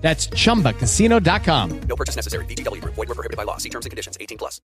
That's 0.00 0.28
chumbacasino.com. 0.30 1.80
No 1.88 1.96
purchase 1.96 2.16
necessary. 2.16 2.44
VGW 2.46 2.80
Group. 2.82 2.94
Void 2.96 3.08
were 3.08 3.14
prohibited 3.14 3.36
by 3.36 3.44
law. 3.44 3.58
See 3.58 3.70
terms 3.70 3.86
and 3.86 3.90
conditions. 3.90 4.18
18 4.20 4.36
plus. 4.38 4.60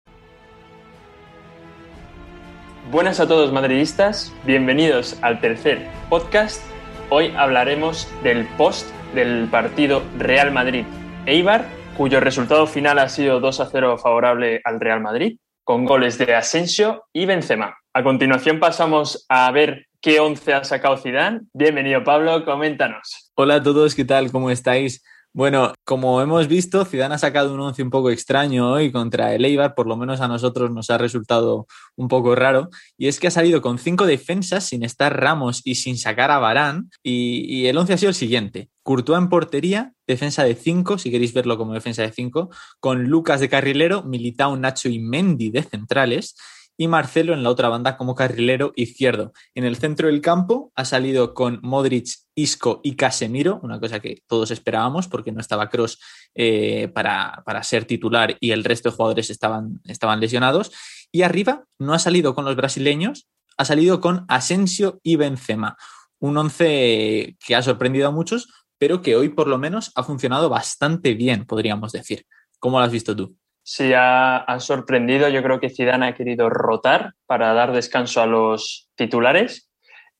Buenas 2.92 3.20
a 3.20 3.28
todos 3.28 3.52
madridistas, 3.52 4.32
bienvenidos 4.46 5.18
al 5.24 5.42
tercer 5.42 5.90
podcast. 6.08 6.62
Hoy 7.10 7.34
hablaremos 7.36 8.08
del 8.22 8.46
post 8.58 8.88
del 9.16 9.48
partido 9.50 10.04
Real 10.20 10.52
Madrid-Eibar, 10.52 11.66
cuyo 11.98 12.20
resultado 12.20 12.68
final 12.68 13.00
ha 13.00 13.10
sido 13.10 13.40
2 13.40 13.60
a 13.60 13.66
0 13.72 13.98
favorable 13.98 14.62
al 14.64 14.80
Real 14.80 15.02
Madrid, 15.02 15.40
con 15.64 15.86
goles 15.86 16.20
de 16.20 16.36
Asensio 16.36 17.06
y 17.12 17.26
Benzema. 17.26 17.76
A 17.92 18.04
continuación 18.04 18.60
pasamos 18.60 19.26
a 19.30 19.50
ver 19.52 19.88
qué 20.00 20.20
once 20.20 20.54
ha 20.54 20.64
sacado 20.64 20.98
Zidane. 20.98 21.42
Bienvenido 21.54 22.04
Pablo, 22.04 22.46
coméntanos. 22.46 23.32
Hola 23.34 23.56
a 23.56 23.64
todos, 23.64 23.96
¿qué 23.96 24.06
tal? 24.06 24.32
¿Cómo 24.32 24.52
estáis? 24.52 25.04
Bueno, 25.36 25.74
como 25.84 26.22
hemos 26.22 26.48
visto, 26.48 26.86
Zidane 26.86 27.16
ha 27.16 27.18
sacado 27.18 27.54
un 27.54 27.60
once 27.60 27.84
un 27.84 27.90
poco 27.90 28.10
extraño 28.10 28.72
hoy 28.72 28.90
contra 28.94 29.36
el 29.36 29.44
Eibar, 29.44 29.76
por 29.76 29.86
lo 29.86 29.98
menos 29.98 30.22
a 30.22 30.30
nosotros 30.30 30.72
nos 30.72 30.90
ha 30.90 30.98
resultado 30.98 31.68
un 31.98 32.08
poco 32.08 32.36
raro, 32.36 32.70
y 32.98 33.10
es 33.10 33.20
que 33.20 33.28
ha 33.28 33.32
salido 33.32 33.62
con 33.62 33.78
cinco 33.78 34.06
defensas 34.06 34.66
sin 34.66 34.82
estar 34.82 35.20
Ramos 35.20 35.62
y 35.66 35.76
sin 35.76 35.98
sacar 35.98 36.32
a 36.32 36.40
Barán, 36.40 36.90
y, 37.04 37.66
el 37.66 37.78
once 37.78 37.92
ha 37.92 37.98
sido 37.98 38.12
el 38.12 38.16
siguiente. 38.16 38.70
Courtois 38.82 39.20
en 39.20 39.28
portería, 39.28 39.92
defensa 40.08 40.46
de 40.46 40.56
cinco, 40.56 40.98
si 40.98 41.12
queréis 41.12 41.34
verlo 41.34 41.58
como 41.58 41.74
defensa 41.74 42.02
de 42.04 42.14
cinco, 42.14 42.50
con 42.80 43.04
Lucas 43.04 43.42
de 43.42 43.50
carrilero, 43.50 44.04
Militao, 44.04 44.56
Nacho 44.56 44.88
y 44.88 45.00
Mendy 45.00 45.50
de 45.50 45.64
centrales, 45.64 46.38
y 46.78 46.88
Marcelo 46.88 47.34
en 47.34 47.44
la 47.44 47.50
otra 47.50 47.70
banda 47.70 47.98
como 47.98 48.16
carrilero 48.16 48.74
izquierdo. 48.76 49.34
En 49.54 49.64
el 49.64 49.78
centro 49.78 50.08
del 50.08 50.22
campo 50.22 50.72
ha 50.76 50.86
salido 50.86 51.34
con 51.34 51.60
Modric, 51.62 52.08
Isco 52.36 52.82
y 52.84 52.96
Casemiro, 52.96 53.60
una 53.64 53.80
cosa 53.80 54.00
que 54.00 54.24
todos 54.28 54.52
esperábamos 54.52 55.08
porque 55.08 55.32
no 55.32 55.40
estaba 55.40 55.70
Cross 55.70 56.00
eh, 56.36 56.90
para, 56.94 57.44
para, 57.46 57.64
ser 57.64 57.86
titular 57.86 58.38
y 58.40 58.52
el 58.52 58.64
resto 58.64 58.90
de 58.90 58.96
jugadores 58.96 59.30
estaban, 59.30 59.82
estaban 59.86 60.20
lesionados. 60.20 60.72
Y 61.12 61.22
arriba 61.22 61.66
no 61.80 61.94
ha 61.94 62.00
salido 62.00 62.36
con 62.36 62.46
los 62.46 62.56
brasileños, 62.56 63.28
ha 63.58 63.66
salido 63.66 64.02
con 64.02 64.26
Asensio 64.28 65.00
y 65.02 65.16
Benzema. 65.16 65.78
Un 66.20 66.38
once 66.38 67.38
que 67.46 67.56
ha 67.56 67.62
sorprendido 67.62 68.08
a 68.08 68.12
muchos, 68.12 68.50
pero 68.78 69.02
que 69.02 69.16
hoy 69.16 69.30
por 69.30 69.48
lo 69.48 69.58
menos 69.58 69.92
ha 69.96 70.04
funcionado 70.04 70.50
bastante 70.50 71.14
bien, 71.14 71.46
podríamos 71.46 71.94
decir. 71.94 72.26
¿Cómo 72.60 72.80
lo 72.80 72.86
has 72.86 72.92
visto 72.92 73.16
tú? 73.16 73.38
Sí, 73.68 73.94
ha, 73.96 74.46
sorprendido. 74.60 75.28
Yo 75.28 75.42
creo 75.42 75.60
que 75.60 75.72
Zidane 75.72 76.06
ha 76.06 76.14
querido 76.14 76.52
rotar 76.52 77.14
para 77.26 77.52
dar 77.54 77.72
descanso 77.72 78.22
a 78.22 78.28
los 78.28 78.92
titulares. 78.94 79.72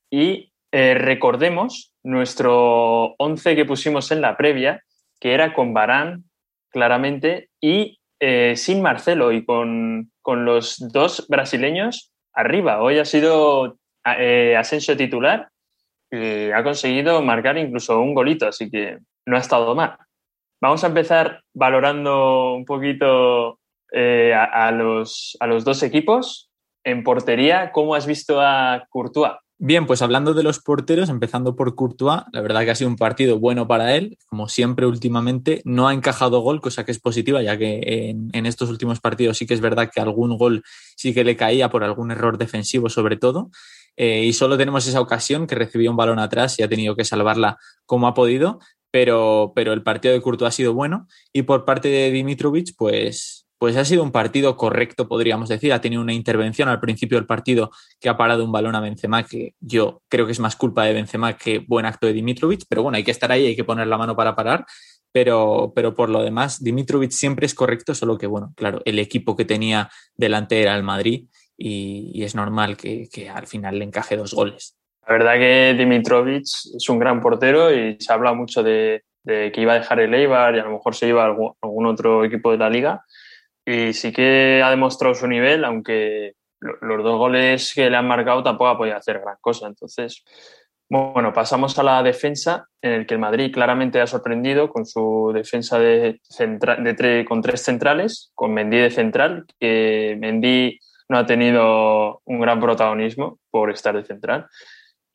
Y 0.10 0.52
eh, 0.72 0.96
recordemos 0.96 1.94
nuestro 2.02 3.14
11 3.20 3.56
que 3.56 3.66
pusimos 3.66 4.12
en 4.12 4.22
la 4.22 4.36
previa, 4.36 4.82
que 5.20 5.36
era 5.36 5.54
con 5.54 5.76
Barán, 5.76 6.24
claramente, 6.72 7.50
y 7.62 8.00
eh, 8.20 8.56
sin 8.56 8.82
Marcelo 8.82 9.32
y 9.32 9.46
con, 9.46 10.12
con, 10.24 10.44
los 10.44 10.80
dos 10.92 11.28
brasileños 11.30 12.12
arriba. 12.34 12.82
Hoy 12.82 12.98
ha 12.98 13.06
sido 13.06 13.78
eh, 14.18 14.56
Asensio 14.58 14.98
titular 14.98 15.50
y 16.10 16.50
ha 16.50 16.64
conseguido 16.64 17.22
marcar 17.22 17.60
incluso 17.60 18.02
un 18.02 18.16
golito, 18.16 18.48
así 18.48 18.72
que 18.72 18.98
no 19.28 19.38
ha 19.38 19.40
estado 19.40 19.76
mal. 19.76 19.98
Vamos 20.62 20.84
a 20.84 20.88
empezar 20.88 21.42
valorando 21.54 22.54
un 22.54 22.66
poquito 22.66 23.60
eh, 23.92 24.34
a, 24.34 24.72
los, 24.72 25.38
a, 25.40 25.48
los, 25.48 25.64
dos 25.64 25.84
equipos. 25.84 26.50
En 26.84 27.04
portería, 27.04 27.72
¿cómo 27.72 27.96
has 27.96 28.06
visto 28.06 28.42
a 28.42 28.86
Courtois? 28.90 29.34
Bien, 29.58 29.88
pues 29.88 30.02
hablando 30.02 30.34
de 30.34 30.44
los 30.44 30.60
porteros, 30.60 31.10
empezando 31.10 31.56
por 31.56 31.76
Courtois, 31.76 32.24
la 32.34 32.42
verdad 32.42 32.64
que 32.66 32.72
ha 32.72 32.76
sido 32.76 32.90
un 32.90 32.98
partido 32.98 33.40
bueno 33.40 33.68
para 33.68 33.96
él, 33.96 34.18
como 34.28 34.50
siempre 34.50 34.86
últimamente, 34.86 35.62
no 35.64 35.88
ha 35.88 35.94
encajado 35.94 36.42
gol, 36.42 36.60
cosa 36.60 36.84
que 36.84 36.92
es 36.92 37.00
positiva, 37.00 37.42
ya 37.42 37.58
que 37.58 38.10
en, 38.10 38.30
en 38.34 38.46
estos 38.46 38.70
últimos 38.70 39.00
partidos 39.00 39.38
sí 39.38 39.48
que 39.48 39.54
es 39.54 39.62
verdad 39.62 39.90
que 39.94 40.02
algún 40.02 40.38
gol 40.38 40.64
sí 40.98 41.14
que 41.14 41.24
le 41.24 41.38
caía 41.38 41.70
por 41.70 41.86
algún 41.86 42.12
error 42.12 42.38
defensivo 42.38 42.90
sobre 42.90 43.16
todo, 43.16 43.50
eh, 43.98 44.26
y 44.26 44.34
solo 44.34 44.58
tenemos 44.58 44.88
esa 44.88 45.00
ocasión 45.00 45.48
que 45.48 45.56
recibió 45.56 45.90
un 45.90 45.98
balón 45.98 46.20
atrás 46.20 46.60
y 46.60 46.64
ha 46.64 46.70
tenido 46.70 46.96
que 46.96 47.06
salvarla 47.06 47.58
como 47.86 48.08
ha 48.08 48.14
podido, 48.14 48.60
pero, 48.96 49.52
pero 49.54 49.74
el 49.74 49.84
partido 49.84 50.14
de 50.14 50.22
Courtois 50.22 50.48
ha 50.48 50.52
sido 50.56 50.74
bueno 50.74 51.06
y 51.34 51.42
por 51.42 51.66
parte 51.66 51.90
de 51.90 52.12
Dimitrovic, 52.12 52.76
pues, 52.78 53.46
pues 53.58 53.76
ha 53.76 53.84
sido 53.84 54.02
un 54.04 54.14
partido 54.14 54.56
correcto, 54.56 55.10
podríamos 55.10 55.50
decir. 55.50 55.74
Ha 55.74 55.82
tenido 55.82 56.02
una 56.02 56.14
intervención 56.14 56.70
al 56.70 56.80
principio 56.80 57.18
del 57.18 57.28
partido 57.28 57.72
que 58.00 58.08
ha 58.08 58.16
parado 58.16 58.46
un 58.46 58.54
balón 58.54 58.74
a 58.74 58.80
Benzema, 58.80 59.24
que 59.24 59.54
yo 59.60 60.02
creo 60.08 60.26
que 60.26 60.32
es 60.32 60.40
más 60.40 60.56
culpa 60.56 60.86
de 60.86 60.94
Benzema 60.94 61.36
que 61.36 61.60
buen 61.60 61.86
acto 61.86 62.08
de 62.08 62.14
Dimitrovic, 62.14 62.64
pero 62.70 62.84
bueno, 62.84 62.96
hay 62.96 63.04
que 63.04 63.12
estar 63.12 63.30
ahí, 63.34 63.46
hay 63.48 63.56
que 63.58 63.66
poner 63.66 63.88
la 63.88 63.98
mano 63.98 64.16
para 64.16 64.34
parar. 64.34 64.66
Pero, 65.12 65.74
pero 65.76 65.94
por 65.94 66.10
lo 66.10 66.24
demás, 66.24 66.64
Dimitrovic 66.64 67.12
siempre 67.12 67.48
es 67.48 67.54
correcto, 67.54 67.94
solo 67.96 68.18
que, 68.18 68.28
bueno, 68.28 68.54
claro, 68.56 68.82
el 68.86 68.98
equipo 69.00 69.36
que 69.36 69.44
tenía 69.44 69.90
delante 70.16 70.62
era 70.62 70.74
el 70.74 70.84
Madrid 70.84 71.28
y, 71.58 72.24
es 72.24 72.34
normal 72.34 72.78
que 72.78 73.30
al 73.30 73.48
final 73.48 73.78
le 73.78 73.84
encaje 73.84 74.16
dos 74.16 74.34
goles. 74.34 74.75
La 75.08 75.14
verdad 75.14 75.34
que 75.36 75.76
Dimitrovic 75.78 76.44
es 76.44 76.90
un 76.90 76.98
gran 76.98 77.22
portero 77.22 77.72
y 77.72 77.98
se 78.00 78.12
habla 78.12 78.34
mucho 78.34 78.64
de, 78.64 79.04
que 79.24 79.54
iba 79.58 79.74
a 79.74 79.80
dejar 79.80 80.00
el 80.00 80.14
Eibar 80.14 80.56
y 80.56 80.60
a 80.60 80.64
lo 80.64 80.72
mejor 80.72 80.96
se 80.96 81.08
iba 81.08 81.24
a 81.24 81.28
algún, 81.28 81.86
otro 81.86 82.26
equipo 82.26 82.52
de 82.52 82.58
la 82.58 82.70
liga. 82.70 83.04
Y 83.64 83.94
sí 83.94 84.12
que 84.12 84.62
ha 84.64 84.70
demostrado 84.72 85.14
su 85.14 85.28
nivel, 85.28 85.64
aunque 85.64 86.34
los 86.60 87.04
dos 87.04 87.18
goles 87.18 87.72
que 87.76 87.90
le 87.90 87.98
han 87.98 88.08
marcado 88.08 88.42
tampoco 88.42 88.70
ha 88.70 88.78
podido 88.78 88.98
hacer 88.98 89.20
gran 89.20 89.38
cosa. 89.42 89.68
Entonces, 89.68 90.24
bueno, 90.90 91.34
pasamos 91.34 91.78
a 91.78 91.84
la 91.84 92.02
defensa, 92.02 92.68
en 92.82 92.94
el 92.94 93.06
que 93.06 93.14
el 93.14 93.20
Madrid 93.20 93.54
claramente 93.54 94.02
ha 94.02 94.08
sorprendido 94.08 94.70
con 94.70 94.88
su 94.88 95.32
defensa 95.36 95.78
de, 95.78 96.20
con 97.28 97.42
tres 97.42 97.62
centrales, 97.62 98.32
con 98.34 98.54
Mendy 98.54 98.78
de 98.78 98.92
central, 98.92 99.46
que 99.60 100.18
Mendy 100.20 100.80
no 101.10 101.20
ha 101.20 101.26
tenido 101.28 102.22
un 102.26 102.40
gran 102.40 102.60
protagonismo 102.60 103.38
por 103.52 103.70
estar 103.70 103.96
de 103.96 104.04
central 104.04 104.48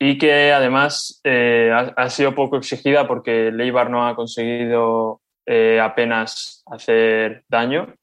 y 0.03 0.17
que 0.17 0.51
además 0.51 1.21
eh, 1.23 1.71
ha, 1.95 2.09
sido 2.09 2.33
poco 2.33 2.57
exigida 2.57 3.07
porque 3.07 3.51
Leibar 3.51 3.91
no 3.91 4.07
ha 4.07 4.15
conseguido 4.15 5.21
eh, 5.45 5.79
apenas 5.79 6.63
hacer 6.65 7.43
daño. 7.47 7.93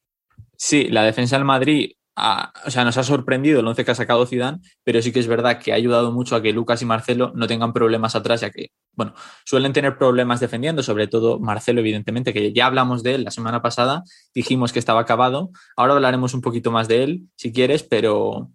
Sí, 0.57 0.87
la 0.91 1.03
defensa 1.03 1.35
del 1.35 1.45
Madrid, 1.45 1.91
o 2.15 2.71
sea, 2.71 2.85
nos 2.85 2.97
ha 2.99 3.03
sorprendido 3.03 3.59
el 3.59 3.67
once 3.67 3.85
que 3.85 3.91
ha 3.91 3.97
sacado 3.97 4.27
Zidane, 4.27 4.61
pero 4.85 5.03
sí 5.03 5.11
que 5.11 5.19
es 5.19 5.27
verdad 5.27 5.59
que 5.59 5.73
ha 5.73 5.75
ayudado 5.75 6.13
mucho 6.13 6.37
a 6.37 6.43
que 6.43 6.53
Lucas 6.53 6.81
y 6.83 6.87
Marcelo 6.87 7.33
no 7.35 7.49
tengan 7.49 7.73
problemas 7.73 8.15
atrás, 8.15 8.43
ya 8.43 8.51
que, 8.51 8.69
bueno, 8.93 9.13
suelen 9.45 9.73
tener 9.73 9.99
problemas 9.99 10.39
defendiendo, 10.39 10.85
sobre 10.85 11.09
todo 11.09 11.41
Marcelo, 11.41 11.81
evidentemente, 11.81 12.33
que 12.33 12.53
ya 12.53 12.67
hablamos 12.67 13.03
de 13.03 13.17
él 13.17 13.25
la 13.25 13.33
semana 13.33 13.61
pasada, 13.61 14.05
dijimos 14.33 14.73
que 14.73 14.79
estaba 14.79 15.01
acabado, 15.01 15.51
ahora 15.77 15.95
hablaremos 15.95 16.33
un 16.33 16.43
poquito 16.43 16.71
más 16.71 16.87
de 16.87 17.03
él, 17.03 17.23
si 17.35 17.53
quieres, 17.53 17.83
pero 17.83 18.53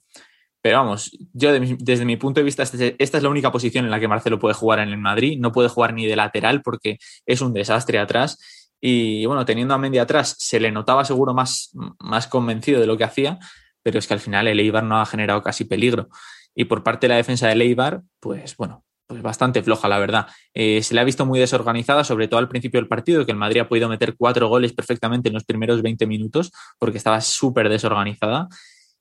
pero 0.64 0.78
vamos, 0.78 1.12
yo 1.34 1.52
desde 1.52 2.06
mi 2.06 2.16
punto 2.16 2.40
de 2.40 2.46
vista, 2.46 2.64
este, 2.64 2.96
esta 2.98 3.18
es 3.18 3.24
la 3.24 3.30
única 3.30 3.52
posición 3.52 3.84
en 3.84 3.92
la 3.92 4.00
que 4.00 4.08
Marcelo 4.08 4.40
puede 4.40 4.54
jugar 4.54 4.80
en 4.80 4.88
el 4.88 4.98
Madrid. 4.98 5.38
No 5.38 5.52
puede 5.52 5.68
jugar 5.68 5.94
ni 5.94 6.06
de 6.06 6.16
lateral 6.16 6.62
porque 6.62 7.00
es 7.26 7.42
un 7.42 7.54
desastre 7.54 8.00
atrás. 8.00 8.40
Y 8.80 9.26
bueno, 9.26 9.44
teniendo 9.44 9.74
a 9.74 9.78
Mendy 9.78 9.98
atrás, 9.98 10.38
se 10.40 10.62
le 10.62 10.72
notaba 10.72 11.04
seguro 11.04 11.34
más, 11.34 11.72
más 12.00 12.28
convencido 12.28 12.80
de 12.80 12.88
lo 12.88 12.96
que 12.96 13.04
hacía, 13.04 13.40
pero 13.82 14.00
es 14.00 14.08
que 14.08 14.14
al 14.14 14.22
final 14.22 14.48
el 14.48 14.58
Eibar 14.58 14.86
no 14.86 15.02
ha 15.02 15.06
generado 15.06 15.44
casi 15.44 15.66
peligro. 15.66 16.08
Y 16.56 16.64
por 16.64 16.82
parte 16.82 17.08
de 17.08 17.10
la 17.10 17.18
defensa 17.18 17.50
del 17.50 17.62
Eibar, 17.62 18.02
pues 18.22 18.56
bueno, 18.56 18.86
pues 19.06 19.22
bastante 19.22 19.62
floja, 19.64 19.90
la 19.90 20.00
verdad. 20.00 20.28
Eh, 20.54 20.82
se 20.82 20.94
le 20.94 21.02
ha 21.02 21.04
visto 21.04 21.26
muy 21.26 21.40
desorganizada, 21.40 22.06
sobre 22.06 22.30
todo 22.30 22.40
al 22.40 22.48
principio 22.48 22.80
del 22.80 22.88
partido, 22.88 23.26
que 23.26 23.34
el 23.34 23.38
Madrid 23.38 23.60
ha 23.60 23.68
podido 23.68 23.90
meter 23.90 24.16
cuatro 24.18 24.48
goles 24.48 24.72
perfectamente 24.72 25.28
en 25.28 25.34
los 25.34 25.44
primeros 25.44 25.82
20 25.82 26.08
minutos, 26.08 26.54
porque 26.80 27.00
estaba 27.00 27.20
súper 27.20 27.68
desorganizada. 27.68 28.48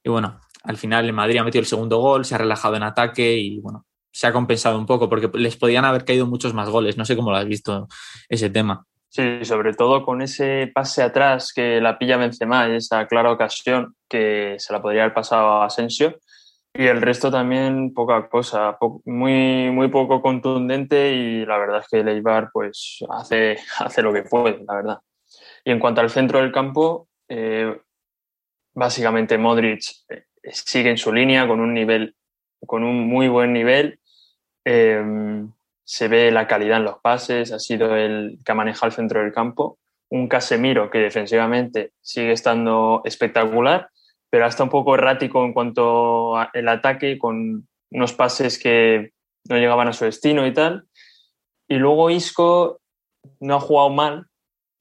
Y 0.02 0.10
bueno, 0.10 0.40
al 0.64 0.76
final 0.76 1.06
el 1.06 1.12
Madrid 1.12 1.38
ha 1.38 1.44
metido 1.44 1.60
el 1.60 1.66
segundo 1.66 1.98
gol, 1.98 2.24
se 2.24 2.34
ha 2.34 2.38
relajado 2.38 2.76
en 2.76 2.82
ataque 2.82 3.36
y 3.36 3.60
bueno, 3.60 3.86
se 4.12 4.26
ha 4.26 4.32
compensado 4.32 4.78
un 4.78 4.86
poco 4.86 5.08
porque 5.08 5.30
les 5.38 5.56
podían 5.56 5.84
haber 5.84 6.04
caído 6.04 6.26
muchos 6.26 6.54
más 6.54 6.68
goles. 6.68 6.96
No 6.96 7.04
sé 7.04 7.16
cómo 7.16 7.30
lo 7.30 7.36
has 7.36 7.46
visto 7.46 7.88
ese 8.28 8.50
tema. 8.50 8.84
Sí, 9.08 9.44
sobre 9.44 9.74
todo 9.74 10.04
con 10.04 10.22
ese 10.22 10.70
pase 10.74 11.02
atrás 11.02 11.52
que 11.52 11.80
la 11.80 11.98
pilla 11.98 12.16
Benzema 12.16 12.68
y 12.68 12.76
esa 12.76 13.06
clara 13.06 13.30
ocasión 13.30 13.94
que 14.08 14.56
se 14.58 14.72
la 14.72 14.80
podría 14.80 15.02
haber 15.02 15.14
pasado 15.14 15.48
a 15.48 15.66
Asensio. 15.66 16.18
Y 16.74 16.86
el 16.86 17.02
resto 17.02 17.30
también 17.30 17.92
poca 17.92 18.30
cosa, 18.30 18.78
muy, 19.04 19.70
muy 19.70 19.88
poco 19.88 20.22
contundente 20.22 21.12
y 21.12 21.44
la 21.44 21.58
verdad 21.58 21.80
es 21.80 21.88
que 21.88 22.02
Leibar 22.02 22.48
pues 22.52 23.04
hace, 23.10 23.58
hace 23.78 24.00
lo 24.00 24.12
que 24.12 24.22
puede, 24.22 24.64
la 24.66 24.76
verdad. 24.76 24.98
Y 25.64 25.70
en 25.70 25.78
cuanto 25.78 26.00
al 26.00 26.08
centro 26.08 26.40
del 26.40 26.50
campo, 26.50 27.08
eh, 27.28 27.78
básicamente 28.74 29.36
Modric 29.36 29.82
eh, 30.42 30.52
sigue 30.52 30.90
en 30.90 30.98
su 30.98 31.12
línea 31.12 31.46
con 31.46 31.60
un 31.60 31.74
nivel, 31.74 32.14
con 32.66 32.84
un 32.84 33.06
muy 33.06 33.28
buen 33.28 33.52
nivel. 33.52 33.98
Eh, 34.64 35.02
se 35.84 36.08
ve 36.08 36.30
la 36.30 36.46
calidad 36.46 36.78
en 36.78 36.84
los 36.84 36.98
pases, 37.00 37.52
ha 37.52 37.58
sido 37.58 37.96
el 37.96 38.38
que 38.44 38.52
ha 38.52 38.54
manejado 38.54 38.86
el 38.86 38.92
centro 38.92 39.20
del 39.20 39.32
campo. 39.32 39.78
Un 40.10 40.28
Casemiro 40.28 40.90
que 40.90 40.98
defensivamente 40.98 41.92
sigue 42.00 42.32
estando 42.32 43.02
espectacular, 43.04 43.90
pero 44.30 44.46
hasta 44.46 44.62
un 44.62 44.70
poco 44.70 44.94
errático 44.94 45.44
en 45.44 45.52
cuanto 45.52 46.36
al 46.36 46.68
ataque, 46.68 47.18
con 47.18 47.68
unos 47.90 48.12
pases 48.12 48.58
que 48.58 49.12
no 49.48 49.56
llegaban 49.56 49.88
a 49.88 49.92
su 49.92 50.04
destino 50.04 50.46
y 50.46 50.52
tal. 50.52 50.84
Y 51.68 51.76
luego 51.76 52.10
Isco 52.10 52.80
no 53.40 53.56
ha 53.56 53.60
jugado 53.60 53.90
mal 53.90 54.26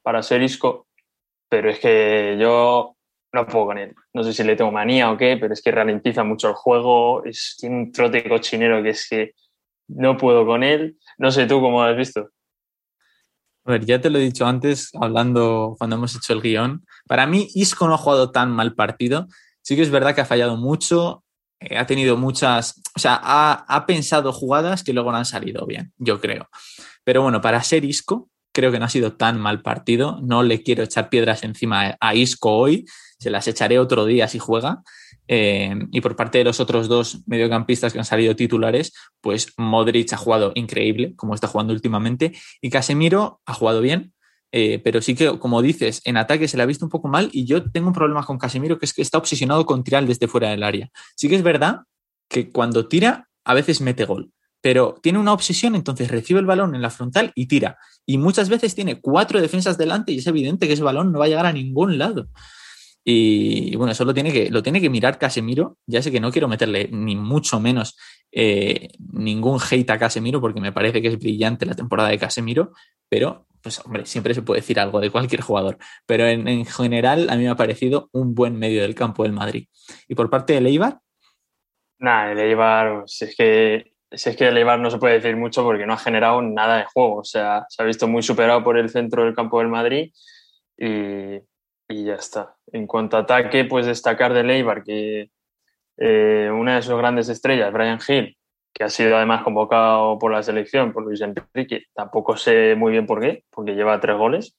para 0.03 0.23
ser 0.23 0.41
Isco, 0.41 0.87
pero 1.49 1.69
es 1.69 1.79
que 1.79 2.37
yo 2.39 2.95
no 3.33 3.47
puedo 3.47 3.67
con 3.67 3.77
él. 3.77 3.95
No 4.13 4.23
sé 4.23 4.33
si 4.33 4.43
le 4.43 4.55
tengo 4.55 4.71
manía 4.71 5.11
o 5.11 5.17
qué, 5.17 5.37
pero 5.39 5.53
es 5.53 5.61
que 5.61 5.71
ralentiza 5.71 6.23
mucho 6.23 6.49
el 6.49 6.53
juego, 6.53 7.23
es, 7.25 7.55
tiene 7.59 7.77
un 7.77 7.91
trote 7.91 8.27
cochinero 8.27 8.83
que 8.83 8.89
es 8.89 9.07
que 9.09 9.33
no 9.87 10.17
puedo 10.17 10.45
con 10.45 10.63
él. 10.63 10.97
No 11.17 11.31
sé 11.31 11.45
tú 11.45 11.61
cómo 11.61 11.83
has 11.83 11.95
visto. 11.95 12.29
A 13.63 13.71
ver, 13.71 13.85
ya 13.85 14.01
te 14.01 14.09
lo 14.09 14.17
he 14.17 14.21
dicho 14.21 14.45
antes, 14.45 14.89
hablando 14.99 15.75
cuando 15.77 15.95
hemos 15.95 16.15
hecho 16.15 16.33
el 16.33 16.41
guion. 16.41 16.85
Para 17.07 17.27
mí, 17.27 17.47
Isco 17.53 17.87
no 17.87 17.93
ha 17.93 17.97
jugado 17.97 18.31
tan 18.31 18.51
mal 18.51 18.73
partido. 18.73 19.27
Sí 19.61 19.75
que 19.75 19.83
es 19.83 19.91
verdad 19.91 20.15
que 20.15 20.21
ha 20.21 20.25
fallado 20.25 20.57
mucho, 20.57 21.23
eh, 21.59 21.77
ha 21.77 21.85
tenido 21.85 22.17
muchas, 22.17 22.81
o 22.95 22.99
sea, 22.99 23.19
ha, 23.21 23.65
ha, 23.67 23.85
pensado 23.85 24.33
jugadas 24.33 24.83
que 24.83 24.93
luego 24.93 25.11
no 25.11 25.19
han 25.19 25.25
salido 25.25 25.67
bien, 25.67 25.93
yo 25.97 26.19
creo. 26.19 26.49
Pero 27.03 27.21
bueno, 27.21 27.39
para 27.39 27.61
ser 27.61 27.85
Isco, 27.85 28.31
creo 28.51 28.71
que 28.71 28.79
no 28.79 28.85
ha 28.85 28.89
sido 28.89 29.13
tan 29.13 29.39
mal 29.39 29.61
partido. 29.61 30.19
No 30.21 30.43
le 30.43 30.63
quiero 30.63 30.83
echar 30.83 31.09
piedras 31.09 31.43
encima 31.43 31.97
a 31.99 32.15
Isco 32.15 32.55
hoy, 32.55 32.85
se 33.19 33.29
las 33.29 33.47
echaré 33.47 33.79
otro 33.79 34.05
día 34.05 34.27
si 34.27 34.39
juega. 34.39 34.81
Eh, 35.27 35.73
y 35.91 36.01
por 36.01 36.15
parte 36.15 36.39
de 36.39 36.43
los 36.43 36.59
otros 36.59 36.89
dos 36.89 37.23
mediocampistas 37.25 37.93
que 37.93 37.99
han 37.99 38.05
salido 38.05 38.35
titulares, 38.35 38.93
pues 39.21 39.53
Modric 39.57 40.11
ha 40.11 40.17
jugado 40.17 40.51
increíble, 40.55 41.15
como 41.15 41.35
está 41.35 41.47
jugando 41.47 41.71
últimamente, 41.73 42.33
y 42.59 42.69
Casemiro 42.69 43.39
ha 43.45 43.53
jugado 43.53 43.79
bien, 43.79 44.13
eh, 44.51 44.81
pero 44.83 45.01
sí 45.01 45.15
que, 45.15 45.39
como 45.39 45.61
dices, 45.61 46.01
en 46.03 46.17
ataque 46.17 46.49
se 46.49 46.57
le 46.57 46.63
ha 46.63 46.65
visto 46.65 46.85
un 46.85 46.89
poco 46.89 47.07
mal 47.07 47.29
y 47.31 47.45
yo 47.45 47.71
tengo 47.71 47.87
un 47.87 47.93
problema 47.93 48.25
con 48.25 48.37
Casemiro, 48.37 48.77
que 48.77 48.85
es 48.85 48.93
que 48.93 49.01
está 49.01 49.17
obsesionado 49.17 49.65
con 49.65 49.83
tirar 49.83 50.05
desde 50.05 50.27
fuera 50.27 50.49
del 50.49 50.63
área. 50.63 50.89
Sí 51.15 51.29
que 51.29 51.35
es 51.35 51.43
verdad 51.43 51.81
que 52.27 52.49
cuando 52.49 52.87
tira, 52.87 53.29
a 53.45 53.53
veces 53.53 53.79
mete 53.79 54.03
gol, 54.05 54.31
pero 54.61 54.95
tiene 55.01 55.19
una 55.19 55.33
obsesión, 55.33 55.75
entonces 55.75 56.09
recibe 56.09 56.39
el 56.39 56.45
balón 56.45 56.75
en 56.75 56.81
la 56.81 56.91
frontal 56.91 57.31
y 57.35 57.47
tira. 57.47 57.77
Y 58.05 58.17
muchas 58.17 58.47
veces 58.47 58.75
tiene 58.75 59.01
cuatro 59.01 59.41
defensas 59.41 59.77
delante 59.77 60.11
y 60.11 60.19
es 60.19 60.27
evidente 60.27 60.67
que 60.67 60.73
ese 60.73 60.83
balón 60.83 61.11
no 61.11 61.19
va 61.19 61.25
a 61.25 61.27
llegar 61.29 61.47
a 61.47 61.53
ningún 61.53 61.97
lado. 61.97 62.27
Y, 63.03 63.75
bueno, 63.77 63.93
eso 63.93 64.05
lo 64.05 64.13
tiene, 64.13 64.31
que, 64.31 64.51
lo 64.51 64.61
tiene 64.61 64.79
que 64.79 64.89
mirar 64.89 65.17
Casemiro. 65.17 65.77
Ya 65.87 66.03
sé 66.03 66.11
que 66.11 66.19
no 66.19 66.31
quiero 66.31 66.47
meterle 66.47 66.89
ni 66.91 67.15
mucho 67.15 67.59
menos 67.59 67.97
eh, 68.31 68.89
ningún 69.11 69.59
hate 69.59 69.89
a 69.89 69.97
Casemiro 69.97 70.39
porque 70.39 70.61
me 70.61 70.71
parece 70.71 71.01
que 71.01 71.07
es 71.07 71.17
brillante 71.17 71.65
la 71.65 71.73
temporada 71.73 72.09
de 72.09 72.19
Casemiro, 72.19 72.71
pero 73.09 73.47
pues 73.61 73.79
hombre, 73.85 74.05
siempre 74.05 74.33
se 74.33 74.41
puede 74.41 74.61
decir 74.61 74.79
algo 74.79 74.99
de 74.99 75.09
cualquier 75.09 75.41
jugador. 75.41 75.79
Pero 76.05 76.27
en, 76.27 76.47
en 76.47 76.65
general 76.65 77.29
a 77.31 77.35
mí 77.35 77.43
me 77.43 77.49
ha 77.49 77.55
parecido 77.55 78.09
un 78.11 78.35
buen 78.35 78.57
medio 78.57 78.83
del 78.83 78.93
campo 78.93 79.23
del 79.23 79.33
Madrid. 79.33 79.67
Y 80.07 80.13
por 80.13 80.29
parte 80.29 80.53
de 80.53 80.61
Leibar. 80.61 80.99
Nada, 81.97 82.31
el 82.31 82.39
Eibar, 82.39 83.03
es 83.05 83.35
que 83.37 83.90
si 84.11 84.29
es 84.29 84.37
que 84.37 84.47
el 84.47 84.65
no 84.81 84.91
se 84.91 84.97
puede 84.97 85.15
decir 85.15 85.35
mucho 85.35 85.63
porque 85.63 85.85
no 85.85 85.93
ha 85.93 85.97
generado 85.97 86.41
nada 86.41 86.77
de 86.77 86.85
juego. 86.85 87.17
O 87.17 87.23
sea, 87.23 87.65
se 87.69 87.81
ha 87.81 87.85
visto 87.85 88.07
muy 88.07 88.23
superado 88.23 88.63
por 88.63 88.77
el 88.77 88.89
centro 88.89 89.23
del 89.23 89.35
campo 89.35 89.59
del 89.59 89.69
Madrid 89.69 90.11
y, 90.77 91.37
y 91.87 92.03
ya 92.05 92.15
está. 92.15 92.55
En 92.71 92.87
cuanto 92.87 93.17
a 93.17 93.21
ataque, 93.21 93.65
pues 93.65 93.85
destacar 93.85 94.33
de 94.33 94.41
Eibar 94.41 94.83
que 94.83 95.29
eh, 95.97 96.49
una 96.51 96.75
de 96.75 96.81
sus 96.81 96.97
grandes 96.97 97.29
estrellas, 97.29 97.71
Brian 97.71 97.99
Hill, 98.05 98.37
que 98.73 98.83
ha 98.83 98.89
sido 98.89 99.17
además 99.17 99.43
convocado 99.43 100.17
por 100.17 100.31
la 100.31 100.43
selección, 100.43 100.93
por 100.93 101.03
Luis 101.03 101.21
Enrique, 101.21 101.85
tampoco 101.93 102.37
sé 102.37 102.75
muy 102.75 102.91
bien 102.91 103.05
por 103.05 103.21
qué, 103.21 103.43
porque 103.49 103.73
lleva 103.75 103.99
tres 103.99 104.17
goles. 104.17 104.57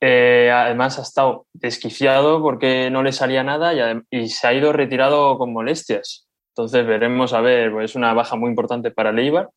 Eh, 0.00 0.50
además 0.52 0.98
ha 0.98 1.02
estado 1.02 1.46
desquiciado 1.54 2.42
porque 2.42 2.90
no 2.90 3.02
le 3.02 3.12
salía 3.12 3.42
nada 3.42 3.72
y, 4.10 4.28
se 4.28 4.46
ha 4.46 4.52
ido 4.52 4.72
retirado 4.72 5.38
con 5.38 5.52
molestias. 5.52 6.25
Entonces 6.56 6.86
veremos 6.86 7.34
a 7.34 7.42
ver, 7.42 7.70
pues 7.70 7.90
es 7.90 7.96
una 7.96 8.14
baja 8.14 8.34
muy 8.34 8.48
importante 8.48 8.90
para 8.90 9.10
el 9.10 9.18
Eibar. 9.18 9.50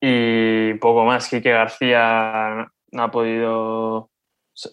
Y 0.00 0.74
poco 0.74 1.04
más, 1.04 1.28
Quique 1.28 1.50
García 1.50 2.66
no 2.90 3.02
ha 3.02 3.10
podido 3.12 4.10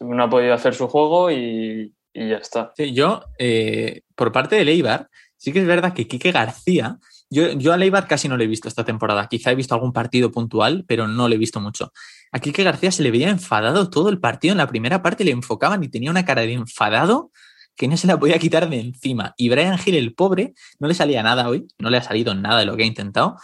no 0.02 0.24
ha 0.24 0.30
podido 0.30 0.56
hacer 0.56 0.74
su 0.74 0.88
juego 0.88 1.30
y, 1.32 1.94
ya 2.16 2.38
está. 2.38 2.74
Yo, 2.78 3.26
eh, 3.38 4.02
por 4.16 4.32
parte 4.32 4.56
de 4.56 4.66
Leibar, 4.66 5.08
sí 5.38 5.54
que 5.54 5.60
es 5.60 5.68
verdad 5.68 5.94
que 5.94 6.08
Quique 6.08 6.32
García, 6.32 6.98
yo, 7.30 7.52
yo 7.52 7.74
a 7.74 7.78
Leibar 7.78 8.08
casi 8.08 8.28
no 8.28 8.36
le 8.36 8.46
he 8.46 8.48
visto 8.48 8.68
esta 8.68 8.84
temporada. 8.84 9.28
Quizá 9.28 9.52
he 9.52 9.56
visto 9.56 9.76
algún 9.76 9.94
partido 9.94 10.32
puntual, 10.32 10.84
pero 10.88 11.08
no 11.08 11.28
le 11.28 11.36
he 11.36 11.40
visto 11.40 11.60
mucho. 11.60 11.94
A 12.32 12.40
Quique 12.40 12.64
García 12.64 12.92
se 12.92 13.04
le 13.04 13.12
veía 13.12 13.30
enfadado 13.30 13.92
todo 13.92 14.10
el 14.10 14.20
partido. 14.20 14.54
En 14.54 14.58
la 14.58 14.68
primera 14.68 15.04
parte 15.04 15.24
le 15.24 15.32
enfocaban 15.32 15.84
y 15.84 15.90
tenía 15.90 16.10
una 16.10 16.26
cara 16.26 16.42
de 16.42 16.54
enfadado 16.54 17.30
que 17.78 17.88
no 17.88 17.96
se 17.96 18.08
la 18.08 18.20
podía 18.20 18.40
quitar 18.40 18.70
de 18.70 18.80
encima. 18.80 19.34
Y 19.38 19.50
Brian 19.50 19.80
Hill, 19.84 19.96
el 19.96 20.14
pobre, 20.14 20.54
no 20.80 20.88
le 20.88 20.94
salía 20.94 21.24
nada 21.24 21.48
hoy, 21.48 21.68
no 21.78 21.90
le 21.90 21.98
ha 21.98 22.04
salido 22.04 22.34
nada 22.36 22.60
de 22.60 22.66
lo 22.66 22.76
que 22.76 22.84
ha 22.84 22.88
intentado, 22.88 23.38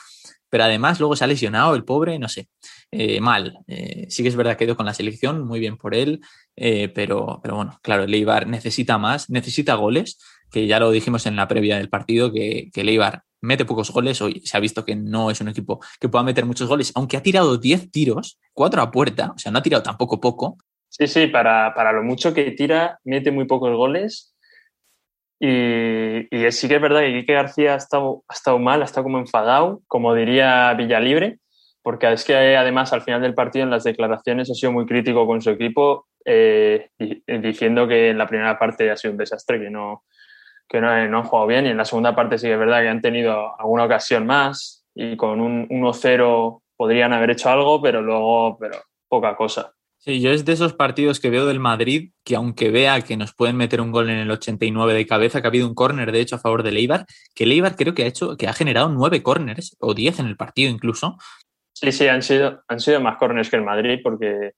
pero 0.49 0.65
además 0.65 0.99
luego 0.99 1.15
se 1.15 1.23
ha 1.23 1.27
lesionado 1.27 1.75
el 1.75 1.85
pobre, 1.85 2.19
no 2.19 2.27
sé 2.27 2.49
eh, 2.91 3.21
mal. 3.21 3.59
Eh, 3.67 4.07
sí 4.09 4.23
que 4.23 4.29
es 4.29 4.35
verdad 4.35 4.55
que 4.55 4.65
ha 4.65 4.67
ido 4.67 4.75
con 4.75 4.85
la 4.85 4.93
selección, 4.93 5.47
muy 5.47 5.59
bien 5.59 5.77
por 5.77 5.95
él, 5.95 6.21
eh, 6.55 6.89
pero, 6.89 7.39
pero 7.41 7.55
bueno, 7.55 7.79
claro, 7.81 8.03
el 8.03 8.25
necesita 8.47 8.97
más, 8.97 9.29
necesita 9.29 9.75
goles, 9.75 10.19
que 10.51 10.67
ya 10.67 10.79
lo 10.79 10.91
dijimos 10.91 11.25
en 11.25 11.35
la 11.35 11.47
previa 11.47 11.77
del 11.77 11.89
partido, 11.89 12.31
que, 12.31 12.69
que 12.71 12.83
mete 13.41 13.65
pocos 13.65 13.91
goles, 13.91 14.21
hoy 14.21 14.41
se 14.45 14.55
ha 14.55 14.59
visto 14.59 14.85
que 14.85 14.95
no 14.95 15.31
es 15.31 15.41
un 15.41 15.49
equipo 15.49 15.79
que 15.99 16.07
pueda 16.07 16.23
meter 16.23 16.45
muchos 16.45 16.67
goles, 16.67 16.91
aunque 16.95 17.17
ha 17.17 17.23
tirado 17.23 17.57
10 17.57 17.91
tiros, 17.91 18.39
4 18.53 18.81
a 18.81 18.91
puerta, 18.91 19.33
o 19.35 19.39
sea, 19.39 19.51
no 19.51 19.59
ha 19.59 19.63
tirado 19.63 19.83
tampoco 19.83 20.19
poco. 20.19 20.57
Sí, 20.95 21.07
sí, 21.07 21.25
para, 21.25 21.73
para 21.73 21.91
lo 21.91 22.03
mucho 22.03 22.35
que 22.35 22.51
tira, 22.51 22.99
mete 23.03 23.31
muy 23.31 23.45
pocos 23.45 23.75
goles. 23.75 24.35
Y, 25.39 26.27
y 26.29 26.51
sí 26.51 26.67
que 26.67 26.75
es 26.75 26.81
verdad 26.81 26.99
que 26.99 27.13
Quique 27.13 27.33
García 27.33 27.73
ha 27.73 27.77
estado, 27.77 28.23
ha 28.27 28.33
estado 28.33 28.59
mal, 28.59 28.83
ha 28.83 28.85
estado 28.85 29.05
como 29.05 29.17
enfadado, 29.17 29.81
como 29.87 30.13
diría 30.13 30.71
Villalibre, 30.75 31.39
porque 31.81 32.13
es 32.13 32.23
que 32.23 32.55
además 32.55 32.93
al 32.93 33.01
final 33.01 33.21
del 33.21 33.33
partido 33.33 33.63
en 33.63 33.71
las 33.71 33.83
declaraciones 33.83 34.51
ha 34.51 34.53
sido 34.53 34.71
muy 34.71 34.85
crítico 34.85 35.25
con 35.25 35.41
su 35.41 35.49
equipo, 35.49 36.05
eh, 36.25 36.89
diciendo 37.27 37.87
que 37.87 38.11
en 38.11 38.19
la 38.19 38.27
primera 38.27 38.59
parte 38.59 38.91
ha 38.91 38.95
sido 38.95 39.13
un 39.13 39.17
desastre, 39.17 39.59
que 39.59 39.71
no, 39.71 40.03
que 40.69 40.79
no, 40.79 41.07
no, 41.07 41.17
han 41.17 41.23
jugado 41.23 41.47
bien 41.47 41.65
y 41.65 41.69
en 41.69 41.77
la 41.77 41.85
segunda 41.85 42.15
parte 42.15 42.37
sí 42.37 42.45
que 42.45 42.53
es 42.53 42.59
verdad 42.59 42.81
que 42.81 42.89
han 42.89 43.01
tenido 43.01 43.59
alguna 43.59 43.85
ocasión 43.85 44.27
más 44.27 44.85
y 44.93 45.17
con 45.17 45.41
un 45.41 45.67
1-0 45.69 46.61
podrían 46.77 47.13
haber 47.13 47.31
hecho 47.31 47.49
algo, 47.49 47.81
pero 47.81 47.99
luego 47.99 48.59
pero 48.59 48.77
poca 49.09 49.35
cosa. 49.35 49.73
Sí, 50.03 50.19
yo 50.19 50.31
es 50.31 50.43
de 50.43 50.51
esos 50.51 50.73
partidos 50.73 51.21
que 51.21 51.29
veo 51.29 51.45
del 51.45 51.61
Madrid 51.61 52.11
que 52.25 52.35
aunque 52.35 52.71
vea 52.71 53.01
que 53.01 53.15
nos 53.15 53.33
pueden 53.33 53.55
meter 53.55 53.79
un 53.79 53.91
gol 53.91 54.09
en 54.09 54.17
el 54.17 54.31
89 54.31 54.93
de 54.93 55.07
cabeza, 55.07 55.39
que 55.39 55.47
ha 55.47 55.49
habido 55.49 55.67
un 55.67 55.75
córner 55.75 56.11
de 56.11 56.19
hecho 56.19 56.35
a 56.35 56.39
favor 56.39 56.61
de 56.61 56.73
Leibar, 56.73 57.05
que 57.33 57.45
Leibar 57.45 57.77
creo 57.77 57.93
que 57.93 58.03
ha 58.03 58.07
hecho 58.07 58.35
que 58.35 58.47
ha 58.47 58.53
generado 58.53 58.89
nueve 58.89 59.23
córners 59.23 59.77
o 59.79 59.93
diez 59.93 60.19
en 60.19 60.25
el 60.25 60.35
partido 60.35 60.69
incluso, 60.69 61.17
Sí, 61.73 61.91
sí, 61.91 62.07
han 62.07 62.21
sido, 62.21 62.63
han 62.67 62.79
sido 62.79 63.01
más 63.01 63.17
corners 63.17 63.49
que 63.49 63.55
el 63.55 63.63
Madrid, 63.63 63.99
porque 64.01 64.51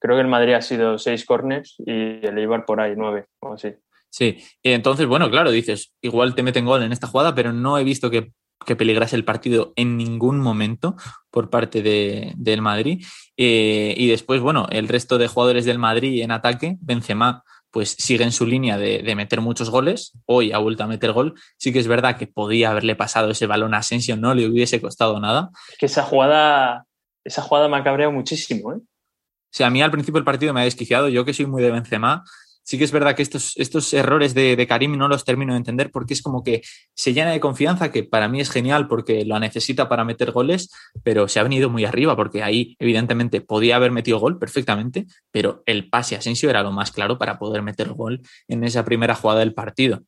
creo 0.00 0.16
que 0.16 0.22
el 0.22 0.28
Madrid 0.28 0.54
ha 0.54 0.62
sido 0.62 0.98
seis 0.98 1.24
corners 1.24 1.76
y 1.78 2.26
el 2.26 2.38
Eibar 2.38 2.64
por 2.64 2.80
ahí 2.80 2.94
nueve, 2.96 3.26
o 3.40 3.52
así. 3.52 3.74
Sí, 4.08 4.38
y 4.62 4.72
entonces, 4.72 5.06
bueno, 5.06 5.30
claro, 5.30 5.50
dices, 5.50 5.92
igual 6.00 6.34
te 6.34 6.42
meten 6.42 6.64
gol 6.64 6.82
en 6.82 6.92
esta 6.92 7.06
jugada, 7.06 7.34
pero 7.34 7.52
no 7.52 7.78
he 7.78 7.84
visto 7.84 8.10
que, 8.10 8.32
que 8.64 8.76
peligrase 8.76 9.16
el 9.16 9.24
partido 9.24 9.72
en 9.76 9.96
ningún 9.96 10.40
momento 10.40 10.96
por 11.30 11.50
parte 11.50 11.82
de, 11.82 12.32
del 12.36 12.62
Madrid. 12.62 13.04
Eh, 13.36 13.94
y 13.96 14.08
después, 14.08 14.40
bueno, 14.40 14.66
el 14.70 14.88
resto 14.88 15.18
de 15.18 15.28
jugadores 15.28 15.64
del 15.64 15.78
Madrid 15.78 16.22
en 16.22 16.30
ataque, 16.30 16.76
Benzema, 16.80 17.44
pues 17.70 17.90
sigue 17.98 18.24
en 18.24 18.32
su 18.32 18.46
línea 18.46 18.78
de, 18.78 19.02
de, 19.02 19.14
meter 19.14 19.40
muchos 19.40 19.68
goles. 19.68 20.12
Hoy 20.24 20.52
ha 20.52 20.58
vuelto 20.58 20.84
a 20.84 20.86
meter 20.86 21.12
gol. 21.12 21.34
Sí 21.58 21.72
que 21.72 21.78
es 21.78 21.88
verdad 21.88 22.16
que 22.16 22.26
podía 22.26 22.70
haberle 22.70 22.96
pasado 22.96 23.30
ese 23.30 23.46
balón 23.46 23.74
a 23.74 23.78
Asensio, 23.78 24.16
no 24.16 24.34
le 24.34 24.48
hubiese 24.48 24.80
costado 24.80 25.20
nada. 25.20 25.50
Es 25.70 25.78
que 25.78 25.86
esa 25.86 26.02
jugada, 26.02 26.86
esa 27.22 27.42
jugada 27.42 27.68
me 27.68 27.76
ha 27.76 27.84
cabreado 27.84 28.12
muchísimo. 28.12 28.72
¿eh? 28.72 28.76
O 28.76 29.52
sea, 29.56 29.66
a 29.66 29.70
mí 29.70 29.82
al 29.82 29.90
principio 29.90 30.18
del 30.18 30.24
partido 30.24 30.54
me 30.54 30.62
ha 30.62 30.64
desquiciado. 30.64 31.08
Yo 31.08 31.24
que 31.24 31.34
soy 31.34 31.46
muy 31.46 31.62
de 31.62 31.70
Benzema, 31.70 32.24
sí 32.66 32.78
que 32.78 32.84
es 32.84 32.90
verdad 32.90 33.14
que 33.14 33.22
estos, 33.22 33.56
estos 33.56 33.94
errores 33.94 34.34
de, 34.34 34.56
de, 34.56 34.66
Karim 34.66 34.98
no 34.98 35.06
los 35.06 35.24
termino 35.24 35.52
de 35.52 35.58
entender 35.58 35.90
porque 35.92 36.14
es 36.14 36.20
como 36.20 36.42
que 36.42 36.62
se 36.94 37.12
llena 37.12 37.30
de 37.30 37.38
confianza, 37.38 37.92
que 37.92 38.02
para 38.02 38.28
mí 38.28 38.40
es 38.40 38.50
genial 38.50 38.88
porque 38.88 39.24
lo 39.24 39.38
necesita 39.38 39.88
para 39.88 40.04
meter 40.04 40.32
goles, 40.32 40.70
pero 41.04 41.28
se 41.28 41.38
ha 41.38 41.44
venido 41.44 41.70
muy 41.70 41.84
arriba 41.84 42.16
porque 42.16 42.42
ahí 42.42 42.76
evidentemente 42.80 43.40
podía 43.40 43.76
haber 43.76 43.92
metido 43.92 44.18
gol 44.18 44.38
perfectamente, 44.38 45.06
pero 45.30 45.62
el 45.64 45.88
pase 45.88 46.16
a 46.16 46.18
Asensio 46.18 46.50
era 46.50 46.64
lo 46.64 46.72
más 46.72 46.90
claro 46.90 47.18
para 47.18 47.38
poder 47.38 47.62
meter 47.62 47.92
gol 47.92 48.20
en 48.48 48.64
esa 48.64 48.84
primera 48.84 49.14
jugada 49.14 49.40
del 49.40 49.54
partido. 49.54 50.02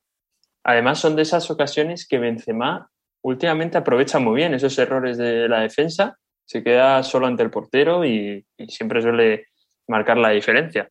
Además 0.64 0.98
son 0.98 1.14
de 1.14 1.22
esas 1.22 1.50
ocasiones 1.52 2.06
que 2.08 2.18
Benzema 2.18 2.90
últimamente 3.22 3.78
aprovecha 3.78 4.18
muy 4.18 4.34
bien 4.34 4.54
esos 4.54 4.76
errores 4.78 5.16
de 5.16 5.48
la 5.48 5.60
defensa, 5.60 6.18
se 6.44 6.64
queda 6.64 7.02
solo 7.04 7.26
ante 7.26 7.44
el 7.44 7.50
portero 7.50 8.04
y 8.04 8.44
siempre 8.68 9.00
suele 9.00 9.46
marcar 9.86 10.18
la 10.18 10.30
diferencia. 10.30 10.90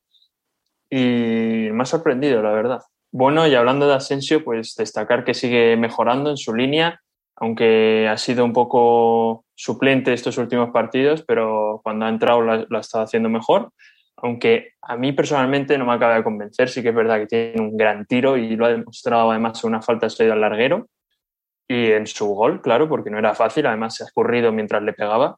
Y 0.89 1.70
me 1.72 1.84
ha 1.84 1.86
sorprendido, 1.86 2.41
la 2.41 2.51
verdad. 2.51 2.82
Bueno, 3.12 3.48
y 3.48 3.56
hablando 3.56 3.88
de 3.88 3.96
Asensio, 3.96 4.44
pues 4.44 4.75
destacar 4.75 5.24
que 5.24 5.34
sigue 5.34 5.75
mejorando 5.77 6.29
en 6.29 6.38
su 6.38 6.53
línea, 6.53 7.01
aunque 7.36 8.08
ha 8.08 8.17
sido 8.17 8.44
un 8.44 8.53
poco 8.53 9.46
suplente 9.56 10.13
estos 10.13 10.38
últimos 10.38 10.72
partidos, 10.72 11.24
pero 11.27 11.82
cuando 11.84 12.06
ha 12.06 12.10
entrado 12.10 12.41
lo 12.41 12.77
ha 12.77 12.82
estado 12.82 13.03
haciendo 13.03 13.29
mejor. 13.29 13.72
Aunque 14.17 14.74
a 14.82 14.98
mí 14.98 15.13
personalmente 15.13 15.77
no 15.77 15.86
me 15.86 15.94
acaba 15.94 16.15
de 16.15 16.24
convencer, 16.24 16.70
sí 16.70 16.82
que 16.82 16.89
es 16.89 16.96
verdad 16.96 17.20
que 17.20 17.27
tiene 17.27 17.62
un 17.62 17.77
gran 17.77 18.06
tiro 18.06 18.36
y 18.36 18.56
lo 18.56 18.65
ha 18.65 18.70
demostrado 18.70 19.29
además 19.29 19.63
en 19.63 19.70
una 19.70 19.82
falta 19.82 20.08
de 20.08 20.32
al 20.32 20.41
larguero 20.41 20.88
y 21.67 21.91
en 21.91 22.08
su 22.08 22.27
gol, 22.27 22.62
claro, 22.62 22.89
porque 22.89 23.12
no 23.12 23.20
era 23.20 23.36
fácil, 23.36 23.67
además 23.67 23.96
se 23.96 24.03
ha 24.03 24.08
escurrido 24.08 24.51
mientras 24.51 24.82
le 24.82 24.94
pegaba, 24.94 25.38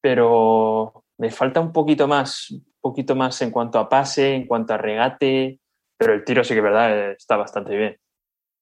pero 0.00 1.04
me 1.18 1.30
falta 1.30 1.60
un 1.60 1.72
poquito 1.72 2.08
más, 2.08 2.54
poquito 2.90 3.14
más 3.14 3.40
en 3.42 3.50
cuanto 3.50 3.78
a 3.78 3.88
pase, 3.88 4.34
en 4.34 4.46
cuanto 4.46 4.74
a 4.74 4.78
regate, 4.78 5.60
pero 5.96 6.14
el 6.14 6.24
tiro 6.24 6.44
sí 6.44 6.54
que 6.54 6.60
verdad, 6.60 7.12
está 7.12 7.36
bastante 7.36 7.76
bien, 7.76 7.96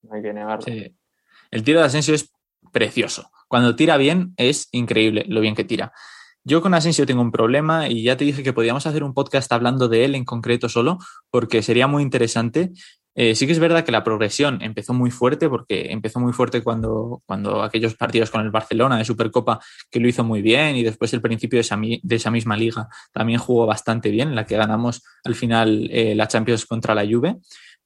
no 0.02 0.14
hay 0.14 0.22
que 0.22 0.32
negarlo. 0.32 0.64
El 1.50 1.64
tiro 1.64 1.80
de 1.80 1.86
Asensio 1.86 2.14
es 2.14 2.32
precioso. 2.72 3.30
Cuando 3.48 3.76
tira 3.76 3.96
bien 3.96 4.34
es 4.36 4.68
increíble 4.72 5.24
lo 5.28 5.40
bien 5.40 5.54
que 5.54 5.64
tira. 5.64 5.92
Yo 6.42 6.60
con 6.60 6.74
Asensio 6.74 7.06
tengo 7.06 7.22
un 7.22 7.32
problema 7.32 7.88
y 7.88 8.02
ya 8.02 8.16
te 8.16 8.24
dije 8.24 8.42
que 8.42 8.52
podíamos 8.52 8.86
hacer 8.86 9.02
un 9.02 9.14
podcast 9.14 9.50
hablando 9.52 9.88
de 9.88 10.04
él 10.04 10.14
en 10.14 10.24
concreto 10.24 10.68
solo, 10.68 10.98
porque 11.30 11.62
sería 11.62 11.86
muy 11.86 12.02
interesante. 12.02 12.70
Eh, 13.14 13.34
sí 13.34 13.46
que 13.46 13.52
es 13.52 13.58
verdad 13.58 13.84
que 13.84 13.92
la 13.92 14.02
progresión 14.02 14.60
empezó 14.62 14.92
muy 14.92 15.10
fuerte, 15.10 15.48
porque 15.48 15.92
empezó 15.92 16.20
muy 16.20 16.32
fuerte 16.32 16.62
cuando, 16.62 17.22
cuando 17.26 17.62
aquellos 17.62 17.94
partidos 17.94 18.30
con 18.30 18.40
el 18.42 18.50
Barcelona 18.50 18.98
de 18.98 19.04
Supercopa, 19.04 19.60
que 19.90 20.00
lo 20.00 20.08
hizo 20.08 20.24
muy 20.24 20.42
bien, 20.42 20.76
y 20.76 20.82
después 20.82 21.12
el 21.12 21.20
principio 21.20 21.58
de 21.58 21.60
esa, 21.60 21.78
de 21.78 22.16
esa 22.16 22.30
misma 22.30 22.56
liga 22.56 22.88
también 23.12 23.38
jugó 23.38 23.66
bastante 23.66 24.10
bien, 24.10 24.28
en 24.28 24.34
la 24.34 24.46
que 24.46 24.56
ganamos 24.56 25.02
al 25.24 25.34
final 25.34 25.88
eh, 25.92 26.14
la 26.14 26.28
Champions 26.28 26.66
contra 26.66 26.94
la 26.94 27.06
Juve. 27.06 27.36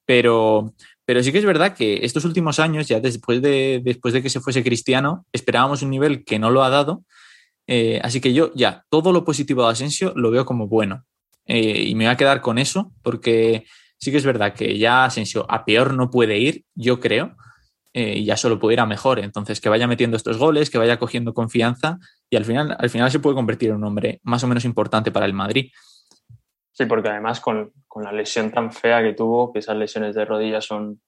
Pero, 0.06 0.72
pero 1.04 1.22
sí 1.22 1.32
que 1.32 1.38
es 1.38 1.44
verdad 1.44 1.74
que 1.74 2.00
estos 2.02 2.24
últimos 2.24 2.58
años, 2.58 2.88
ya 2.88 2.98
después 2.98 3.42
de, 3.42 3.82
después 3.84 4.14
de 4.14 4.22
que 4.22 4.30
se 4.30 4.40
fuese 4.40 4.64
Cristiano, 4.64 5.26
esperábamos 5.32 5.82
un 5.82 5.90
nivel 5.90 6.24
que 6.24 6.38
no 6.38 6.50
lo 6.50 6.62
ha 6.62 6.70
dado 6.70 7.04
eh, 7.70 8.00
así 8.02 8.20
que 8.20 8.32
yo 8.32 8.50
ya 8.54 8.86
todo 8.88 9.12
lo 9.12 9.24
positivo 9.26 9.62
de 9.62 9.72
Asensio 9.72 10.14
lo 10.16 10.30
veo 10.30 10.44
como 10.44 10.66
bueno. 10.66 11.04
Y 11.50 11.94
me 11.94 12.04
voy 12.04 12.12
a 12.12 12.16
quedar 12.16 12.42
con 12.42 12.58
eso 12.58 12.92
porque 13.02 13.64
sí 13.98 14.10
que 14.10 14.16
es 14.16 14.26
verdad 14.26 14.54
que 14.54 14.78
ya 14.78 15.04
Asensio 15.04 15.46
a 15.48 15.64
peor 15.64 15.94
no 15.94 16.10
puede 16.10 16.38
ir, 16.38 16.64
yo 16.74 17.00
creo, 17.00 17.36
eh, 17.92 18.18
y 18.18 18.24
ya 18.24 18.36
solo 18.36 18.58
puede 18.58 18.74
ir 18.74 18.80
a 18.80 18.86
mejor. 18.86 19.18
Entonces, 19.18 19.60
que 19.60 19.68
vaya 19.68 19.86
metiendo 19.86 20.16
estos 20.16 20.38
goles, 20.38 20.70
que 20.70 20.78
vaya 20.78 20.98
cogiendo 20.98 21.34
confianza 21.34 21.98
y 22.30 22.36
al 22.36 22.44
final, 22.44 22.76
al 22.78 22.90
final 22.90 23.10
se 23.10 23.20
puede 23.20 23.36
convertir 23.36 23.70
en 23.70 23.76
un 23.76 23.84
hombre 23.84 24.20
más 24.22 24.42
o 24.44 24.46
menos 24.46 24.64
importante 24.64 25.10
para 25.10 25.26
el 25.26 25.34
Madrid. 25.34 25.70
Sí, 26.72 26.86
porque 26.86 27.08
además 27.08 27.40
con, 27.40 27.72
con 27.88 28.04
la 28.04 28.12
lesión 28.12 28.52
tan 28.52 28.72
fea 28.72 29.02
que 29.02 29.14
tuvo, 29.14 29.52
que 29.52 29.58
esas 29.58 29.76
lesiones 29.76 30.14
de 30.14 30.24
rodillas 30.24 30.64
son 30.64 31.00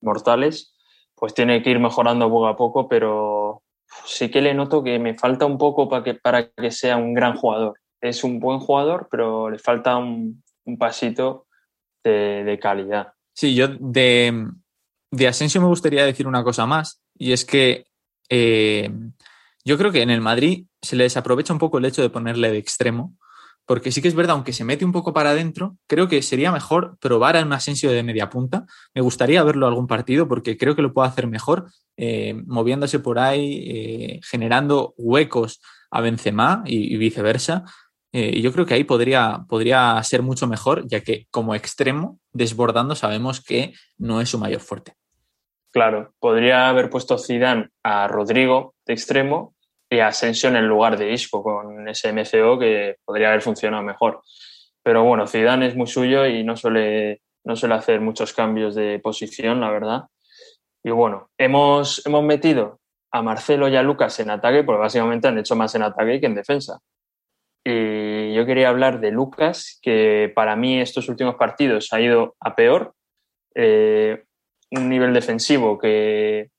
mortales, 0.00 0.74
pues 1.14 1.32
tiene 1.32 1.62
que 1.62 1.70
ir 1.70 1.78
mejorando 1.78 2.28
poco 2.28 2.46
a 2.46 2.56
poco, 2.56 2.88
pero 2.88 3.62
sí 4.04 4.30
que 4.30 4.42
le 4.42 4.54
noto 4.54 4.82
que 4.82 4.98
me 4.98 5.14
falta 5.14 5.46
un 5.46 5.58
poco 5.58 5.88
para 5.88 6.04
que, 6.04 6.14
para 6.14 6.50
que 6.50 6.70
sea 6.70 6.96
un 6.96 7.14
gran 7.14 7.36
jugador. 7.36 7.78
Es 8.00 8.24
un 8.24 8.38
buen 8.38 8.58
jugador, 8.58 9.08
pero 9.10 9.50
le 9.50 9.58
falta 9.58 9.96
un, 9.96 10.42
pasito 10.78 11.45
de, 12.10 12.58
calidad. 12.60 13.12
Sí, 13.34 13.54
yo 13.54 13.68
de, 13.68 14.48
de, 15.10 15.28
Asensio 15.28 15.60
me 15.60 15.66
gustaría 15.66 16.04
decir 16.04 16.26
una 16.26 16.44
cosa 16.44 16.66
más, 16.66 17.00
y 17.14 17.32
es 17.32 17.44
que 17.44 17.86
eh, 18.28 18.90
yo 19.64 19.78
creo 19.78 19.92
que 19.92 20.02
en 20.02 20.10
el 20.10 20.20
Madrid 20.20 20.66
se 20.80 20.96
le 20.96 21.04
desaprovecha 21.04 21.52
un 21.52 21.58
poco 21.58 21.78
el 21.78 21.84
hecho 21.84 22.02
de 22.02 22.10
ponerle 22.10 22.50
de 22.50 22.58
extremo, 22.58 23.16
porque 23.66 23.90
sí 23.90 24.00
que 24.00 24.08
es 24.08 24.14
verdad, 24.14 24.36
aunque 24.36 24.52
se 24.52 24.64
mete 24.64 24.84
un 24.84 24.92
poco 24.92 25.12
para 25.12 25.30
adentro, 25.30 25.76
creo 25.88 26.06
que 26.06 26.22
sería 26.22 26.52
mejor 26.52 26.96
probar 27.00 27.36
a 27.36 27.42
un 27.42 27.52
Asensio 27.52 27.90
de 27.90 28.04
media 28.04 28.30
punta. 28.30 28.64
Me 28.94 29.00
gustaría 29.00 29.42
verlo 29.42 29.66
algún 29.66 29.88
partido 29.88 30.28
porque 30.28 30.56
creo 30.56 30.76
que 30.76 30.82
lo 30.82 30.94
puede 30.94 31.08
hacer 31.08 31.26
mejor, 31.26 31.66
eh, 31.96 32.40
moviéndose 32.46 33.00
por 33.00 33.18
ahí, 33.18 33.64
eh, 33.68 34.20
generando 34.22 34.94
huecos 34.96 35.60
a 35.90 36.00
Benzema 36.00 36.62
y, 36.64 36.96
viceversa. 36.96 37.64
Eh, 38.12 38.30
y 38.34 38.42
yo 38.42 38.52
creo 38.52 38.66
que 38.66 38.74
ahí 38.74 38.84
podría, 38.84 39.44
podría 39.48 40.02
ser 40.02 40.22
mucho 40.22 40.46
mejor, 40.46 40.86
ya 40.86 41.00
que 41.00 41.26
como 41.30 41.54
extremo, 41.54 42.18
desbordando, 42.32 42.94
sabemos 42.94 43.42
que 43.42 43.74
no 43.98 44.20
es 44.20 44.30
su 44.30 44.38
mayor 44.38 44.60
fuerte. 44.60 44.94
Claro, 45.72 46.14
podría 46.18 46.68
haber 46.68 46.88
puesto 46.88 47.18
Zidane 47.18 47.68
a 47.82 48.08
Rodrigo 48.08 48.74
de 48.86 48.94
extremo 48.94 49.54
y 49.90 49.98
Ascensión 49.98 50.56
en 50.56 50.66
lugar 50.66 50.96
de 50.96 51.12
Isco 51.12 51.42
con 51.42 51.88
ese 51.88 52.12
MCO 52.12 52.58
que 52.58 52.96
podría 53.04 53.28
haber 53.28 53.42
funcionado 53.42 53.82
mejor. 53.82 54.22
Pero 54.82 55.04
bueno, 55.04 55.26
Zidane 55.26 55.66
es 55.66 55.76
muy 55.76 55.86
suyo 55.86 56.26
y 56.26 56.44
no 56.44 56.56
suele, 56.56 57.20
no 57.44 57.56
suele 57.56 57.74
hacer 57.74 58.00
muchos 58.00 58.32
cambios 58.32 58.74
de 58.74 58.98
posición, 59.00 59.60
la 59.60 59.70
verdad. 59.70 60.04
Y 60.82 60.90
bueno, 60.90 61.28
hemos, 61.36 62.06
hemos 62.06 62.24
metido 62.24 62.80
a 63.10 63.20
Marcelo 63.20 63.68
y 63.68 63.76
a 63.76 63.82
Lucas 63.82 64.18
en 64.20 64.30
ataque, 64.30 64.62
porque 64.62 64.80
básicamente 64.80 65.28
han 65.28 65.38
hecho 65.38 65.56
más 65.56 65.74
en 65.74 65.82
ataque 65.82 66.20
que 66.20 66.26
en 66.26 66.34
defensa. 66.34 66.78
Y 67.68 68.32
yo 68.32 68.46
quería 68.46 68.68
hablar 68.68 69.00
de 69.00 69.10
Lucas, 69.10 69.80
que 69.82 70.30
para 70.36 70.54
mí 70.54 70.80
estos 70.80 71.08
últimos 71.08 71.34
partidos 71.34 71.92
ha 71.92 72.00
ido 72.00 72.36
a 72.38 72.54
peor. 72.54 72.94
Eh, 73.56 74.22
un 74.70 74.88
nivel 74.88 75.12
defensivo 75.12 75.76
que 75.76 76.50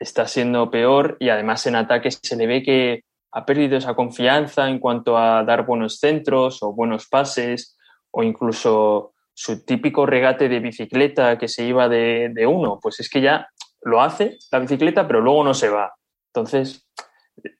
está 0.00 0.26
siendo 0.26 0.68
peor 0.68 1.18
y 1.20 1.28
además 1.28 1.64
en 1.68 1.76
ataque 1.76 2.10
se 2.10 2.34
le 2.34 2.48
ve 2.48 2.64
que 2.64 3.04
ha 3.30 3.46
perdido 3.46 3.76
esa 3.76 3.94
confianza 3.94 4.68
en 4.68 4.80
cuanto 4.80 5.16
a 5.16 5.44
dar 5.44 5.64
buenos 5.64 6.00
centros 6.00 6.60
o 6.64 6.72
buenos 6.72 7.06
pases 7.06 7.78
o 8.10 8.24
incluso 8.24 9.12
su 9.34 9.64
típico 9.64 10.04
regate 10.04 10.48
de 10.48 10.58
bicicleta 10.58 11.38
que 11.38 11.46
se 11.46 11.64
iba 11.64 11.88
de, 11.88 12.44
uno, 12.44 12.80
pues 12.82 12.98
es 12.98 13.08
que 13.08 13.20
ya 13.20 13.48
lo 13.82 14.02
hace 14.02 14.36
la 14.50 14.58
bicicleta, 14.58 15.06
pero 15.06 15.20
luego 15.20 15.44
no 15.44 15.54
se 15.54 15.68
va. 15.68 15.94
Entonces, 16.34 16.88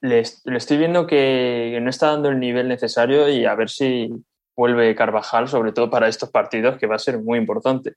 le, 0.00 0.21
estoy 0.21 0.76
viendo 0.76 1.06
que, 1.06 1.78
no 1.83 1.90
está 1.90 2.11
dando 2.11 2.28
el 2.28 2.40
nivel 2.40 2.68
necesario 2.68 3.28
y 3.28 3.45
a 3.45 3.54
ver 3.54 3.71
si 3.71 4.11
vuelve 4.56 4.95
Carvajal, 4.95 5.49
sobre 5.49 5.73
todo 5.73 5.90
para 5.90 6.09
estos 6.09 6.30
partidos, 6.30 6.78
que 6.78 6.87
va 6.87 6.97
a 6.97 7.00
ser 7.00 7.21
muy 7.21 7.38
importante. 7.38 7.95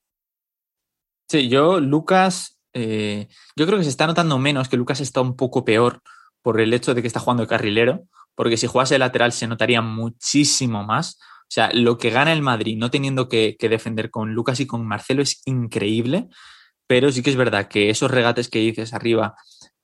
Sí, 1.29 1.47
yo, 1.47 1.79
Lucas, 1.79 2.59
eh, 2.73 3.27
yo 3.55 3.65
creo 3.65 3.77
que 3.77 3.83
se 3.83 3.89
está 3.89 4.07
notando 4.07 4.37
menos 4.39 4.67
que 4.67 4.77
Lucas 4.77 4.99
está 4.99 5.21
un 5.21 5.35
poco 5.35 5.63
peor 5.63 6.01
por 6.41 6.59
el 6.59 6.73
hecho 6.73 6.93
de 6.93 7.01
que 7.01 7.07
está 7.07 7.19
jugando 7.19 7.43
de 7.43 7.49
carrilero, 7.49 8.03
porque 8.35 8.57
si 8.57 8.67
jugase 8.67 8.95
de 8.95 8.99
lateral 8.99 9.31
se 9.31 9.47
notaría 9.47 9.81
muchísimo 9.81 10.83
más. 10.83 11.19
O 11.43 11.51
sea, 11.51 11.71
lo 11.73 11.97
que 11.97 12.09
gana 12.09 12.31
el 12.31 12.41
Madrid 12.41 12.77
no 12.77 12.91
teniendo 12.91 13.27
que, 13.27 13.57
defender 13.59 14.11
con 14.11 14.33
Lucas 14.33 14.59
y 14.59 14.67
con 14.67 14.85
Marcelo 14.87 15.21
es 15.21 15.41
increíble, 15.45 16.27
pero 16.87 17.11
sí 17.11 17.21
que 17.21 17.29
es 17.29 17.35
verdad 17.35 17.67
que 17.67 17.89
esos 17.89 18.11
regates 18.11 18.49
que 18.49 18.59
dices 18.59 18.93
arriba 18.93 19.35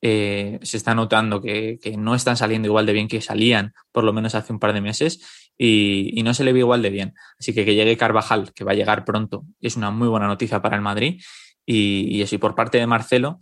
eh, 0.07 0.59
se 0.61 0.77
está 0.77 0.93
notando 0.93 1.41
que, 1.41 1.79
no 1.97 2.13
están 2.13 2.37
saliendo 2.37 2.67
igual 2.67 2.85
de 2.85 2.93
bien 2.93 3.07
que 3.07 3.21
salían, 3.21 3.73
por 3.91 4.03
lo 4.03 4.13
menos 4.13 4.35
hace 4.35 4.53
un 4.53 4.59
par 4.59 4.71
de 4.71 4.79
meses, 4.79 5.49
y, 5.57 6.21
no 6.23 6.35
se 6.35 6.43
le 6.43 6.53
ve 6.53 6.59
igual 6.59 6.83
de 6.83 6.91
bien. 6.91 7.15
Así 7.39 7.55
que 7.55 7.65
que 7.65 7.73
llegue 7.73 7.97
Carvajal, 7.97 8.53
que 8.53 8.63
va 8.63 8.73
a 8.73 8.75
llegar 8.75 9.03
pronto, 9.03 9.45
es 9.59 9.77
una 9.77 9.89
muy 9.89 10.07
buena 10.07 10.27
noticia 10.27 10.61
para 10.61 10.75
el 10.75 10.83
Madrid. 10.83 11.19
Y, 11.65 12.21
eso, 12.21 12.35
y 12.35 12.37
por 12.37 12.53
parte 12.53 12.77
de 12.77 12.85
Marcelo, 12.85 13.39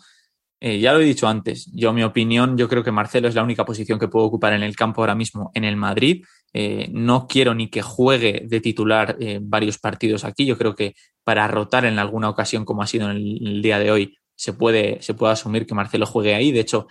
eh, 0.62 0.80
ya 0.80 0.94
lo 0.94 1.02
he 1.02 1.04
dicho 1.04 1.28
antes, 1.28 1.70
yo 1.74 1.92
mi 1.92 2.04
opinión, 2.04 2.58
yo 2.58 2.70
creo 2.70 2.82
que 2.82 2.94
Marcelo 2.94 3.28
es 3.28 3.36
la 3.36 3.44
única 3.44 3.66
posición 3.66 4.00
que 4.00 4.08
puedo 4.08 4.26
ocupar 4.26 4.54
en 4.54 4.64
el 4.64 4.78
campo 4.78 5.02
ahora 5.02 5.16
mismo 5.16 5.52
en 5.56 5.66
el 5.66 5.76
Madrid. 5.76 6.24
Eh, 6.54 6.88
no 6.94 7.28
quiero 7.28 7.54
ni 7.54 7.70
que 7.70 7.82
juegue 7.82 8.46
de 8.48 8.62
titular 8.62 9.18
varios 9.42 9.80
partidos 9.80 10.24
aquí. 10.24 10.46
Yo 10.46 10.58
creo 10.58 10.76
que 10.76 10.96
para 11.26 11.46
rotar 11.50 11.84
en 11.84 12.00
alguna 12.00 12.30
ocasión, 12.30 12.64
como 12.64 12.84
ha 12.84 12.88
sido 12.88 13.12
en 13.12 13.18
el, 13.18 13.62
día 13.62 13.80
de 13.80 13.92
hoy, 13.92 14.18
se 14.36 14.54
puede, 14.54 15.02
se 15.02 15.14
puede 15.14 15.34
asumir 15.34 15.66
que 15.66 15.76
Marcelo 15.76 16.06
juegue 16.06 16.36
ahí. 16.36 16.52
De 16.52 16.60
hecho, 16.60 16.88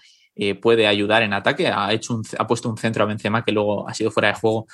puede 0.61 0.87
ayudar 0.87 1.23
en 1.23 1.33
ataque. 1.33 1.69
Ha, 1.69 1.93
hecho 1.93 2.21
ha 2.39 2.47
puesto 2.47 2.69
un 2.69 2.79
centro 2.79 3.05
a 3.05 3.07
Benzema 3.07 3.45
que 3.45 3.53
luego 3.53 3.89
ha 3.89 3.95
sido 3.95 4.11
fuera 4.11 4.29
de 4.29 4.35
juego 4.35 4.67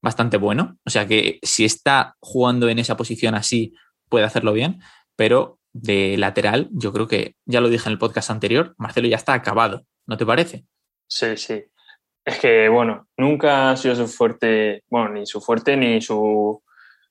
bastante 0.00 0.36
bueno. 0.36 0.78
O 0.84 0.90
sea 0.90 1.06
que 1.06 1.38
si 1.42 1.64
está 1.64 2.16
jugando 2.20 2.68
en 2.68 2.78
esa 2.78 2.96
posición 2.96 3.34
así, 3.34 3.74
puede 4.08 4.24
hacerlo 4.24 4.52
bien 4.52 4.80
pero 5.16 5.58
de 5.72 6.16
lateral, 6.16 6.68
yo 6.72 6.92
creo 6.92 7.08
que 7.08 7.36
ya 7.46 7.60
lo 7.60 7.68
dije 7.68 7.88
en 7.88 7.92
el 7.92 7.98
podcast 7.98 8.30
anterior, 8.30 8.74
Marcelo 8.78 9.08
ya 9.08 9.16
está 9.16 9.34
acabado, 9.34 9.84
¿no 10.06 10.16
te 10.16 10.26
parece? 10.26 10.64
Sí, 11.08 11.36
sí. 11.36 11.64
Es 12.24 12.38
que, 12.38 12.68
bueno, 12.68 13.08
nunca 13.18 13.70
ha 13.70 13.76
sido 13.76 13.94
su 13.94 14.06
fuerte, 14.08 14.82
bueno, 14.88 15.10
ni 15.10 15.26
su 15.26 15.40
fuerte 15.40 15.76
ni 15.76 16.00
su... 16.00 16.62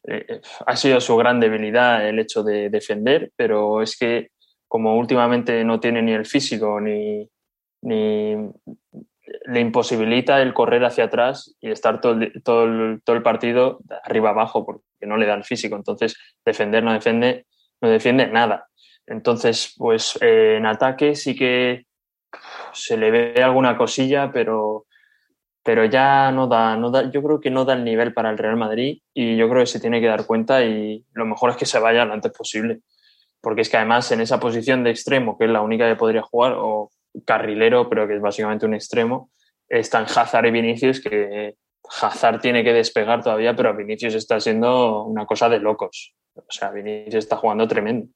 Eh, 0.08 0.42
ha 0.66 0.76
sido 0.76 1.00
su 1.00 1.16
gran 1.16 1.40
debilidad 1.40 2.08
el 2.08 2.20
hecho 2.20 2.44
de 2.44 2.70
defender, 2.70 3.32
pero 3.36 3.82
es 3.82 3.98
que 3.98 4.30
como 4.68 4.98
últimamente 4.98 5.64
no 5.64 5.80
tiene 5.80 6.02
ni 6.02 6.14
el 6.14 6.26
físico 6.26 6.82
ni, 6.82 7.30
ni 7.82 8.36
le 9.46 9.60
imposibilita 9.60 10.42
el 10.42 10.54
correr 10.54 10.84
hacia 10.84 11.06
atrás 11.06 11.56
y 11.62 11.70
estar 11.70 12.02
todo 12.02 12.20
todo 12.44 12.64
el, 12.66 13.02
todo 13.04 13.16
el 13.16 13.24
partido 13.24 13.80
arriba 14.04 14.32
abajo 14.32 14.66
porque 14.66 14.84
no 15.02 15.18
le 15.18 15.26
da 15.26 15.36
el 15.36 15.44
físico. 15.44 15.76
Entonces, 15.76 16.18
defender 16.46 16.84
no 16.84 16.94
defiende 16.94 17.46
no 17.82 17.90
defiende 17.90 18.28
nada. 18.28 18.68
Entonces, 19.06 19.74
pues 19.78 20.18
eh, 20.22 20.56
en 20.58 20.66
ataque 20.66 21.16
sí 21.16 21.36
que 21.36 21.86
se 22.72 22.98
le 22.98 23.12
ve 23.12 23.44
alguna 23.44 23.78
cosilla, 23.78 24.32
pero 24.32 24.86
pero 25.64 25.86
ya 25.86 26.32
no 26.32 26.48
da, 26.48 26.76
no 26.76 26.92
da, 26.92 27.10
yo 27.10 27.24
creo 27.24 27.40
que 27.40 27.50
no 27.50 27.64
da 27.64 27.74
el 27.74 27.86
nivel 27.86 28.14
para 28.14 28.30
el 28.30 28.38
Real 28.38 28.58
Madrid 28.58 29.00
y 29.14 29.38
yo 29.38 29.50
creo 29.50 29.62
que 29.62 29.68
se 29.68 29.80
tiene 29.80 30.02
que 30.02 30.08
dar 30.08 30.26
cuenta 30.26 30.64
y 30.64 31.06
lo 31.14 31.26
mejor 31.26 31.52
es 31.52 31.58
que 31.58 31.66
se 31.66 31.80
vaya 31.80 32.06
lo 32.06 32.14
antes 32.14 32.32
posible. 32.34 32.82
Porque 33.42 33.62
es 33.62 33.70
que 33.70 33.78
además 33.78 34.12
en 34.12 34.22
esa 34.22 34.40
posición 34.40 34.84
de 34.84 34.92
extremo, 34.92 35.38
que 35.38 35.46
es 35.46 35.52
la 35.52 35.62
única 35.62 35.88
que 35.88 35.96
podría 35.96 36.22
jugar, 36.22 36.56
o 36.58 36.92
carrilero, 37.26 37.90
pero 37.90 38.08
que 38.08 38.16
es 38.16 38.22
básicamente 38.22 38.66
un 38.66 38.74
extremo, 38.74 39.30
están 39.70 40.06
Hazard 40.06 40.46
y 40.46 40.52
Vinicius, 40.52 41.02
que 41.02 41.56
Hazard 42.02 42.40
tiene 42.40 42.64
que 42.64 42.74
despegar 42.74 43.24
todavía, 43.24 43.56
pero 43.56 43.76
Vinicius 43.76 44.16
está 44.16 44.40
siendo 44.40 45.06
una 45.06 45.26
cosa 45.26 45.50
de 45.50 45.60
locos. 45.60 46.14
O 46.36 46.46
sea, 46.50 46.72
Vinicius 46.72 47.24
está 47.24 47.38
jugando 47.38 47.68
tremendo. 47.68 48.08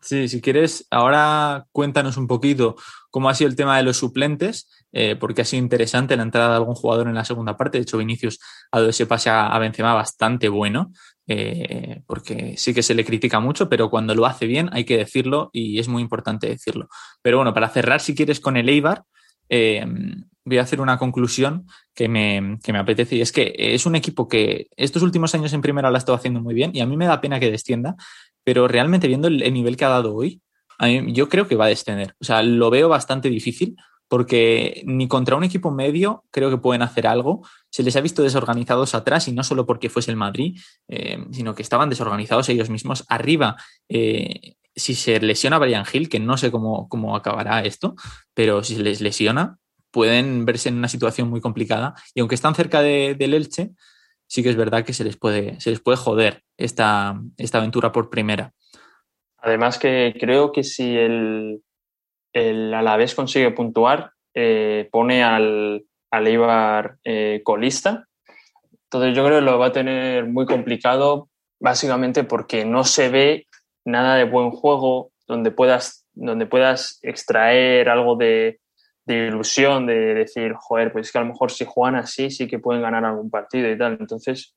Sí, 0.00 0.28
si 0.28 0.40
quieres, 0.40 0.86
ahora 0.90 1.66
cuéntanos 1.72 2.16
un 2.16 2.26
poquito 2.26 2.76
cómo 3.10 3.28
ha 3.28 3.34
sido 3.34 3.48
el 3.48 3.56
tema 3.56 3.76
de 3.76 3.82
los 3.82 3.96
suplentes, 3.96 4.68
eh, 4.92 5.16
porque 5.16 5.42
ha 5.42 5.44
sido 5.44 5.62
interesante 5.62 6.16
la 6.16 6.22
entrada 6.22 6.50
de 6.50 6.56
algún 6.56 6.74
jugador 6.74 7.08
en 7.08 7.14
la 7.14 7.24
segunda 7.24 7.56
parte. 7.56 7.78
De 7.78 7.82
hecho, 7.82 7.98
Vinicius 7.98 8.38
ha 8.70 8.78
dado 8.78 8.90
ese 8.90 9.06
pase 9.06 9.30
a, 9.30 9.58
Benzema 9.58 9.94
bastante 9.94 10.48
bueno, 10.48 10.92
eh, 11.26 12.02
porque 12.06 12.56
sí 12.56 12.74
que 12.74 12.82
se 12.82 12.94
le 12.94 13.04
critica 13.04 13.40
mucho, 13.40 13.68
pero 13.68 13.90
cuando 13.90 14.14
lo 14.14 14.26
hace 14.26 14.46
bien 14.46 14.68
hay 14.72 14.84
que 14.84 14.96
decirlo 14.96 15.50
y 15.52 15.78
es 15.78 15.88
muy 15.88 16.02
importante 16.02 16.46
decirlo. 16.46 16.88
Pero 17.22 17.38
bueno, 17.38 17.54
para 17.54 17.68
cerrar, 17.68 18.00
si 18.00 18.14
quieres, 18.14 18.40
con 18.40 18.56
el 18.56 18.68
Eibar, 18.68 19.04
eh, 19.48 19.86
voy 20.46 20.58
a 20.58 20.62
hacer 20.62 20.80
una 20.80 20.96
conclusión 20.96 21.66
que 21.94 22.08
me, 22.08 22.58
que 22.62 22.72
me, 22.72 22.78
apetece 22.78 23.16
y 23.16 23.20
es 23.20 23.32
que 23.32 23.52
es 23.56 23.84
un 23.84 23.96
equipo 23.96 24.28
que 24.28 24.68
estos 24.76 25.02
últimos 25.02 25.34
años 25.34 25.52
en 25.52 25.60
primera 25.60 25.90
lo 25.90 25.96
ha 25.96 25.98
estado 25.98 26.16
haciendo 26.16 26.40
muy 26.40 26.54
bien 26.54 26.70
y 26.72 26.80
a 26.80 26.86
mí 26.86 26.96
me 26.96 27.06
da 27.06 27.20
pena 27.20 27.40
que 27.40 27.50
descienda, 27.50 27.96
pero 28.46 28.68
realmente 28.68 29.08
viendo 29.08 29.26
el, 29.26 29.52
nivel 29.52 29.76
que 29.76 29.84
ha 29.84 29.88
dado 29.88 30.14
hoy, 30.14 30.40
yo 31.08 31.28
creo 31.28 31.48
que 31.48 31.56
va 31.56 31.64
a 31.64 31.68
descender. 31.68 32.14
O 32.20 32.24
sea, 32.24 32.44
lo 32.44 32.70
veo 32.70 32.88
bastante 32.88 33.28
difícil 33.28 33.74
porque 34.06 34.84
ni 34.86 35.08
contra 35.08 35.34
un 35.34 35.42
equipo 35.42 35.72
medio 35.72 36.22
creo 36.30 36.48
que 36.48 36.56
pueden 36.56 36.82
hacer 36.82 37.08
algo. 37.08 37.44
Se 37.70 37.82
les 37.82 37.96
ha 37.96 38.00
visto 38.00 38.22
desorganizados 38.22 38.94
atrás 38.94 39.26
y 39.26 39.32
no 39.32 39.42
solo 39.42 39.66
porque 39.66 39.90
fuese 39.90 40.12
el 40.12 40.16
Madrid, 40.16 40.60
eh, 40.86 41.18
sino 41.32 41.56
que 41.56 41.62
estaban 41.62 41.90
desorganizados 41.90 42.48
ellos 42.48 42.70
mismos. 42.70 43.04
Arriba, 43.08 43.56
eh, 43.88 44.54
si 44.76 44.94
se 44.94 45.18
lesiona 45.18 45.58
Brian 45.58 45.84
Hill, 45.92 46.08
que 46.08 46.20
no 46.20 46.36
sé 46.36 46.52
cómo, 46.52 46.88
cómo 46.88 47.16
acabará 47.16 47.64
esto, 47.64 47.96
pero 48.32 48.62
si 48.62 48.76
se 48.76 48.82
les 48.84 49.00
lesiona, 49.00 49.58
pueden 49.90 50.44
verse 50.44 50.68
en 50.68 50.76
una 50.76 50.86
situación 50.86 51.28
muy 51.28 51.40
complicada. 51.40 51.94
Y 52.14 52.20
aunque 52.20 52.36
están 52.36 52.54
cerca 52.54 52.80
de, 52.80 53.16
del 53.18 53.34
Elche, 53.34 53.72
sí 54.26 54.42
que 54.42 54.50
es 54.50 54.56
verdad 54.56 54.84
que 54.84 54.92
se 54.92 55.04
les 55.04 55.16
puede, 55.16 55.60
se 55.60 55.70
les 55.70 55.80
puede 55.80 55.96
joder 55.96 56.42
esta, 56.56 57.20
esta 57.36 57.58
aventura 57.58 57.92
por 57.92 58.10
primera. 58.10 58.52
Además 59.38 59.78
que 59.78 60.14
creo 60.18 60.52
que 60.52 60.64
si 60.64 60.96
el, 60.96 61.62
el 62.32 62.74
Alavés 62.74 63.14
consigue 63.14 63.50
puntuar, 63.52 64.12
eh, 64.34 64.88
pone 64.90 65.22
al, 65.22 65.84
al 66.10 66.26
Eibar 66.26 66.96
eh, 67.04 67.40
colista. 67.44 68.06
Entonces 68.84 69.16
yo 69.16 69.24
creo 69.24 69.38
que 69.38 69.44
lo 69.44 69.58
va 69.58 69.66
a 69.66 69.72
tener 69.72 70.26
muy 70.26 70.46
complicado, 70.46 71.28
básicamente 71.60 72.24
porque 72.24 72.64
no 72.64 72.84
se 72.84 73.08
ve 73.08 73.46
nada 73.84 74.16
de 74.16 74.24
buen 74.24 74.50
juego 74.50 75.12
donde 75.26 75.50
puedas, 75.50 76.06
donde 76.14 76.46
puedas 76.46 76.98
extraer 77.02 77.88
algo 77.88 78.16
de, 78.16 78.60
de 79.06 79.28
ilusión, 79.28 79.86
de 79.86 80.14
decir, 80.14 80.52
joder, 80.54 80.92
pues 80.92 81.06
es 81.06 81.12
que 81.12 81.18
a 81.18 81.20
lo 81.22 81.28
mejor 81.28 81.50
si 81.50 81.64
juegan 81.64 81.94
así 81.94 82.30
sí 82.30 82.48
que 82.48 82.58
pueden 82.58 82.82
ganar 82.82 83.04
algún 83.04 83.30
partido 83.30 83.70
y 83.70 83.78
tal. 83.78 83.96
Entonces, 84.00 84.54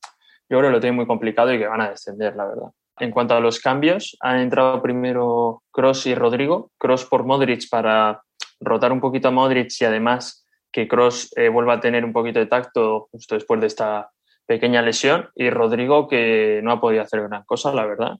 yo 0.50 0.58
creo 0.58 0.70
que 0.70 0.72
lo 0.72 0.80
tienen 0.80 0.96
muy 0.96 1.06
complicado 1.06 1.54
y 1.54 1.60
que 1.60 1.68
van 1.68 1.82
a 1.82 1.92
descender, 1.92 2.36
la 2.36 2.48
verdad. 2.48 2.70
En 3.00 3.12
cuanto 3.12 3.36
a 3.36 3.40
los 3.40 3.60
cambios, 3.60 4.18
han 4.20 4.40
entrado 4.40 4.82
primero 4.82 5.62
Cross 5.72 6.08
y 6.08 6.16
Rodrigo. 6.16 6.72
Cross 6.78 7.06
por 7.06 7.24
Modric 7.24 7.70
para 7.70 8.22
rotar 8.60 8.92
un 8.92 9.00
poquito 9.00 9.30
a 9.30 9.32
Modric 9.32 9.72
y 9.80 9.86
además 9.86 10.46
que 10.72 10.88
Cross 10.88 11.32
eh, 11.38 11.50
vuelva 11.50 11.76
a 11.76 11.80
tener 11.80 12.04
un 12.04 12.12
poquito 12.12 12.40
de 12.40 12.48
tacto 12.48 13.08
justo 13.12 13.36
después 13.36 13.62
de 13.62 13.68
esta 13.68 14.10
pequeña 14.46 14.82
lesión. 14.82 15.30
Y 15.36 15.50
Rodrigo 15.52 16.08
que 16.08 16.60
no 16.64 16.72
ha 16.72 16.82
podido 16.82 17.04
hacer 17.04 17.22
gran 17.22 17.44
cosa, 17.44 17.74
la 17.74 17.86
verdad. 17.86 18.18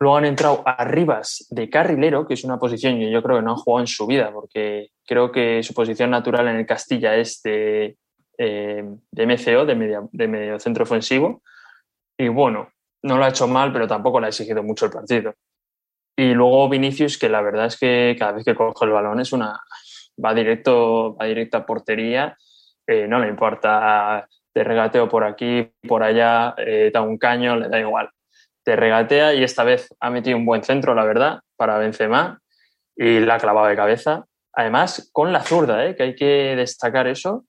Luego 0.00 0.16
han 0.16 0.24
entrado 0.24 0.62
Arribas 0.64 1.46
de 1.50 1.68
carrilero, 1.68 2.26
que 2.26 2.32
es 2.32 2.42
una 2.42 2.58
posición 2.58 2.98
que 2.98 3.10
yo 3.10 3.22
creo 3.22 3.36
que 3.36 3.42
no 3.42 3.50
han 3.50 3.56
jugado 3.56 3.82
en 3.82 3.86
su 3.86 4.06
vida, 4.06 4.32
porque 4.32 4.88
creo 5.06 5.30
que 5.30 5.62
su 5.62 5.74
posición 5.74 6.10
natural 6.10 6.48
en 6.48 6.56
el 6.56 6.66
Castilla 6.66 7.16
es 7.16 7.42
de, 7.42 7.98
eh, 8.38 8.82
de 9.12 9.26
MCO, 9.26 9.66
de, 9.66 9.74
medio, 10.26 10.58
centro 10.58 10.84
ofensivo. 10.84 11.42
Y 12.18 12.28
bueno, 12.28 12.70
no 13.02 13.18
lo 13.18 13.24
ha 13.24 13.28
hecho 13.28 13.46
mal, 13.46 13.74
pero 13.74 13.86
tampoco 13.86 14.20
le 14.20 14.26
ha 14.26 14.30
exigido 14.30 14.62
mucho 14.62 14.86
el 14.86 14.92
partido. 14.92 15.34
Y 16.16 16.32
luego 16.32 16.70
Vinicius, 16.70 17.18
que 17.18 17.28
la 17.28 17.42
verdad 17.42 17.66
es 17.66 17.78
que 17.78 18.16
cada 18.18 18.32
vez 18.32 18.44
que 18.44 18.54
coge 18.54 18.86
el 18.86 18.92
balón 18.92 19.20
es 19.20 19.32
una 19.34 19.60
va 20.22 20.32
directo, 20.32 21.14
va 21.14 21.26
directo 21.26 21.58
a 21.58 21.66
portería, 21.66 22.36
eh, 22.86 23.06
no 23.06 23.18
le 23.18 23.28
importa 23.28 24.26
de 24.54 24.64
regateo 24.64 25.08
por 25.08 25.24
aquí, 25.24 25.70
por 25.86 26.02
allá, 26.02 26.54
eh, 26.56 26.90
da 26.92 27.02
un 27.02 27.18
caño, 27.18 27.56
le 27.56 27.68
da 27.68 27.78
igual 27.78 28.10
te 28.70 28.76
regatea 28.76 29.34
y 29.34 29.42
esta 29.42 29.64
vez 29.64 29.92
ha 29.98 30.10
metido 30.10 30.36
un 30.36 30.46
buen 30.46 30.62
centro, 30.62 30.94
la 30.94 31.04
verdad, 31.04 31.40
para 31.56 31.78
Benzema 31.78 32.40
y 32.94 33.18
la 33.18 33.34
ha 33.34 33.38
clavado 33.40 33.66
de 33.66 33.74
cabeza. 33.74 34.26
Además, 34.52 35.10
con 35.12 35.32
la 35.32 35.42
zurda, 35.42 35.84
¿eh? 35.84 35.96
que 35.96 36.04
hay 36.04 36.14
que 36.14 36.54
destacar 36.54 37.08
eso. 37.08 37.44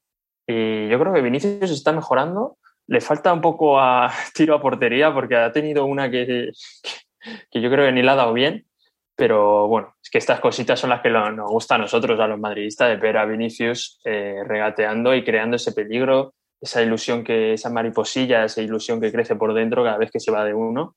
Y 0.48 0.90
yo 0.90 1.00
creo 1.00 1.14
que 1.14 1.22
Vinicius 1.22 1.70
está 1.70 1.92
mejorando. 1.92 2.58
Le 2.88 3.02
falta 3.02 3.32
un 3.34 3.40
poco 3.40 3.80
a 3.80 4.12
tiro 4.34 4.56
a 4.56 4.62
portería 4.64 5.14
porque 5.14 5.36
ha 5.36 5.52
tenido 5.52 5.86
una 5.86 6.10
que, 6.10 6.50
que 7.52 7.62
yo 7.62 7.70
creo 7.70 7.86
que 7.86 7.92
ni 7.92 8.02
la 8.02 8.14
ha 8.14 8.16
dado 8.16 8.34
bien. 8.34 8.66
Pero 9.16 9.68
bueno, 9.68 9.94
es 10.02 10.10
que 10.10 10.18
estas 10.18 10.40
cositas 10.40 10.80
son 10.80 10.90
las 10.90 11.02
que 11.02 11.12
nos 11.12 11.52
gusta 11.52 11.76
a 11.76 11.78
nosotros, 11.78 12.20
a 12.20 12.26
los 12.26 12.40
madridistas, 12.40 12.90
de 12.90 12.96
ver 12.96 13.18
a 13.18 13.26
Vinicius 13.26 14.02
eh, 14.06 14.42
regateando 14.48 15.14
y 15.14 15.24
creando 15.24 15.58
ese 15.58 15.72
peligro, 15.72 16.34
esa 16.60 16.82
ilusión 16.82 17.24
que, 17.24 17.54
esa 17.54 17.70
mariposilla, 17.70 18.44
esa 18.44 18.64
ilusión 18.64 19.00
que 19.00 19.12
crece 19.12 19.36
por 19.36 19.54
dentro 19.54 19.84
cada 19.84 20.00
vez 20.00 20.10
que 20.10 20.20
se 20.20 20.32
va 20.32 20.44
de 20.44 20.56
uno. 20.56 20.96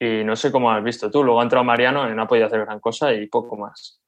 Y 0.00 0.24
no 0.24 0.36
sé 0.36 0.52
cómo 0.52 0.70
has 0.70 0.82
visto 0.82 1.10
tú. 1.10 1.24
Luego 1.24 1.40
ha 1.40 1.42
entrado 1.42 1.64
Mariano 1.64 2.10
y 2.10 2.14
no 2.14 2.22
ha 2.22 2.28
podido 2.28 2.46
hacer 2.46 2.64
gran 2.64 2.80
cosa 2.80 3.12
y 3.12 3.26
poco 3.26 3.56
más. 3.56 4.00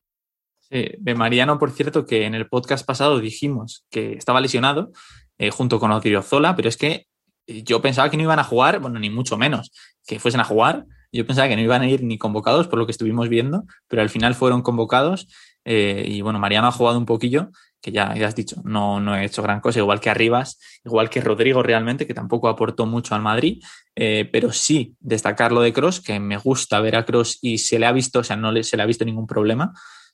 Sí, 0.61 0.89
de 0.99 1.15
Mariano, 1.15 1.59
por 1.59 1.73
cierto, 1.73 2.07
que 2.07 2.27
en 2.27 2.35
el 2.35 2.49
podcast 2.49 2.87
pasado 2.87 3.19
dijimos 3.19 3.85
que 3.91 4.13
estaba 4.13 4.41
lesionado 4.41 4.93
eh, 5.39 5.51
junto 5.51 5.81
con 5.81 5.91
Zola, 6.23 6.55
pero 6.55 6.69
es 6.69 6.77
que 6.77 7.07
yo 7.47 7.83
pensaba 7.83 8.09
que 8.11 8.17
no 8.17 8.23
iban 8.23 8.39
a 8.39 8.45
jugar, 8.45 8.79
bueno, 8.79 9.01
ni 9.01 9.11
mucho 9.11 9.37
menos, 9.37 9.73
que 10.07 10.21
fuesen 10.21 10.41
a 10.41 10.45
jugar. 10.45 10.87
Yo 11.13 11.27
pensaba 11.27 11.49
que 11.49 11.57
no 11.57 11.63
iban 11.63 11.83
a 11.83 11.89
ir 11.89 12.05
ni 12.05 12.19
convocados 12.19 12.69
por 12.69 12.79
lo 12.79 12.87
que 12.87 12.93
estuvimos 12.93 13.29
viendo, 13.29 13.65
pero 13.89 14.03
al 14.03 14.11
final 14.11 14.37
fueron 14.37 14.63
convocados. 14.63 15.27
Eh, 15.65 16.05
y 16.07 16.21
bueno, 16.21 16.39
Mariano 16.39 16.69
ha 16.69 16.73
jugado 16.73 16.99
un 16.99 17.07
poquillo 17.07 17.51
que 17.81 17.93
ya, 17.93 18.15
ya 18.15 18.27
has 18.27 18.35
dicho, 18.35 18.57
no, 18.65 19.01
no 19.01 19.17
he 19.17 19.25
hecho 19.25 19.43
gran 19.43 19.61
cosa, 19.61 19.79
igual 19.79 20.01
que 20.01 20.11
Arribas, 20.11 20.59
igual 20.85 21.09
que 21.09 21.21
Rodrigo 21.21 21.63
realmente, 21.63 22.07
que 22.07 22.15
tampoco 22.15 22.49
aportó 22.49 22.87
mucho 22.87 23.15
al 23.15 23.23
Madrid, 23.23 23.63
eh, 23.97 24.29
pero 24.31 24.53
sí 24.53 24.97
destacar 25.01 25.53
lo 25.53 25.63
de 25.63 25.73
Cross, 25.73 26.01
que 26.01 26.21
me 26.21 26.37
gusta 26.37 26.81
ver 26.81 26.97
a 26.97 27.05
Cross 27.05 27.39
y 27.43 27.59
se 27.59 27.79
le 27.79 27.87
ha 27.87 27.93
visto, 27.93 28.21
o 28.21 28.25
sea, 28.25 28.37
no 28.37 28.53
le, 28.53 28.63
se 28.65 28.77
le 28.77 28.83
ha 28.83 28.87
visto 28.87 29.05
ningún 29.05 29.27
problema. 29.27 29.73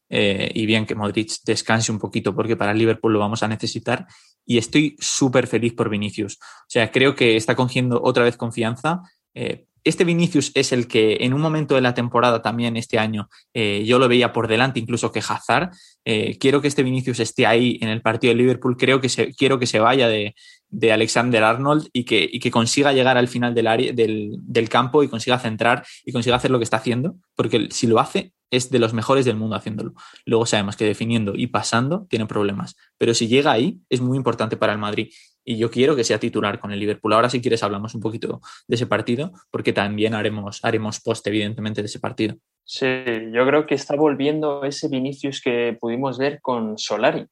Eh, 0.09 0.53
y 0.55 0.67
bien 0.67 0.87
que 0.87 0.95
Modric 0.95 1.33
descanse 1.45 1.91
un 1.91 1.99
poquito 1.99 2.33
porque 2.33 2.57
para 2.57 2.71
el 2.71 2.79
Liverpool 2.79 3.13
lo 3.13 3.19
vamos 3.19 3.43
a 3.43 3.49
necesitar 3.49 4.07
y 4.45 4.59
estoy 4.59 4.97
súper 5.01 5.49
feliz 5.49 5.75
por 5.75 5.91
Vinicius. 5.91 6.39
O 6.41 6.69
sea, 6.69 6.93
creo 6.93 7.17
que 7.17 7.37
está 7.37 7.57
cogiendo 7.57 8.01
otra 8.03 8.23
vez 8.23 8.37
confianza. 8.37 9.03
Eh, 9.37 9.67
este 9.85 10.03
Vinicius 10.03 10.51
es 10.55 10.73
el 10.73 10.89
que 10.89 11.19
en 11.21 11.33
un 11.33 11.41
momento 11.41 11.77
de 11.77 11.81
la 11.81 11.95
temporada 11.95 12.43
también 12.43 12.77
este 12.77 12.99
año 12.99 13.29
eh, 13.55 13.85
yo 13.87 14.01
lo 14.01 14.09
veía 14.09 14.33
por 14.33 14.49
delante 14.49 14.81
incluso 14.81 15.13
que 15.13 15.21
Hazard. 15.21 15.71
Eh, 16.05 16.37
quiero 16.41 16.61
que 16.61 16.67
este 16.67 16.83
Vinicius 16.83 17.21
esté 17.21 17.47
ahí 17.47 17.79
en 17.81 17.91
el 17.91 18.03
partido 18.03 18.33
de 18.33 18.39
Liverpool. 18.39 18.77
Creo 18.77 19.01
que 19.01 19.09
se, 19.09 19.33
quiero 19.33 19.61
que 19.61 19.69
se 19.69 19.79
vaya 19.79 20.09
de, 20.09 20.35
de 20.69 20.93
Alexander 20.93 21.45
Arnold 21.45 21.89
y 21.93 22.03
que, 22.03 22.51
consiga 22.51 22.93
llegar 22.93 23.17
al 23.17 23.29
final 23.29 23.55
del, 23.55 24.35
del, 24.43 24.69
campo 24.69 25.05
y 25.05 25.09
consiga 25.09 25.39
centrar 25.39 25.87
y 26.05 26.11
consiga 26.11 26.35
hacer 26.35 26.51
lo 26.51 26.59
que 26.59 26.65
está 26.65 26.79
haciendo, 26.79 27.17
porque 27.37 27.69
si 27.71 27.87
lo 27.87 28.01
hace 28.01 28.33
es 28.51 28.71
de 28.71 28.81
los 28.81 28.93
mejores 28.93 29.25
del 29.25 29.37
mundo 29.37 29.55
haciéndolo. 29.55 29.95
Luego 30.25 30.47
sabemos 30.47 30.77
que 30.77 30.85
definiendo 30.85 31.35
y 31.37 31.47
pasando 31.47 32.07
tiene 32.11 32.27
problemas, 32.27 32.77
pero 32.99 33.15
si 33.15 33.29
llega 33.29 33.53
ahí 33.53 33.79
es 33.89 34.01
muy 34.01 34.17
importante 34.17 34.57
para 34.57 34.73
el 34.73 34.79
Madrid 34.79 35.11
y 35.49 35.57
yo 35.57 35.71
quiero 35.71 35.95
que 35.95 36.03
sea 36.03 36.19
titular 36.19 36.59
con 36.59 36.73
el 36.73 36.81
Liverpool. 36.81 37.13
Ahora, 37.13 37.31
si 37.31 37.41
quieres, 37.41 37.63
hablamos 37.63 37.95
un 37.95 38.01
poquito 38.01 38.41
de 38.67 38.75
ese 38.75 38.89
partido, 38.89 39.31
porque 39.53 39.73
también 39.73 40.13
haremos, 40.13 40.63
haremos 40.65 41.01
post, 41.01 41.25
evidentemente, 41.29 41.83
de 41.83 41.87
ese 41.87 42.01
partido. 42.01 42.35
Sí, 42.65 43.05
yo 43.33 43.47
creo 43.47 43.65
que 43.65 43.77
está 43.77 43.95
volviendo 43.95 44.65
ese 44.65 44.89
Vinicius 44.89 45.41
que 45.41 45.79
pudimos 45.81 46.19
ver 46.19 46.41
con 46.43 46.77
Solari, 46.77 47.27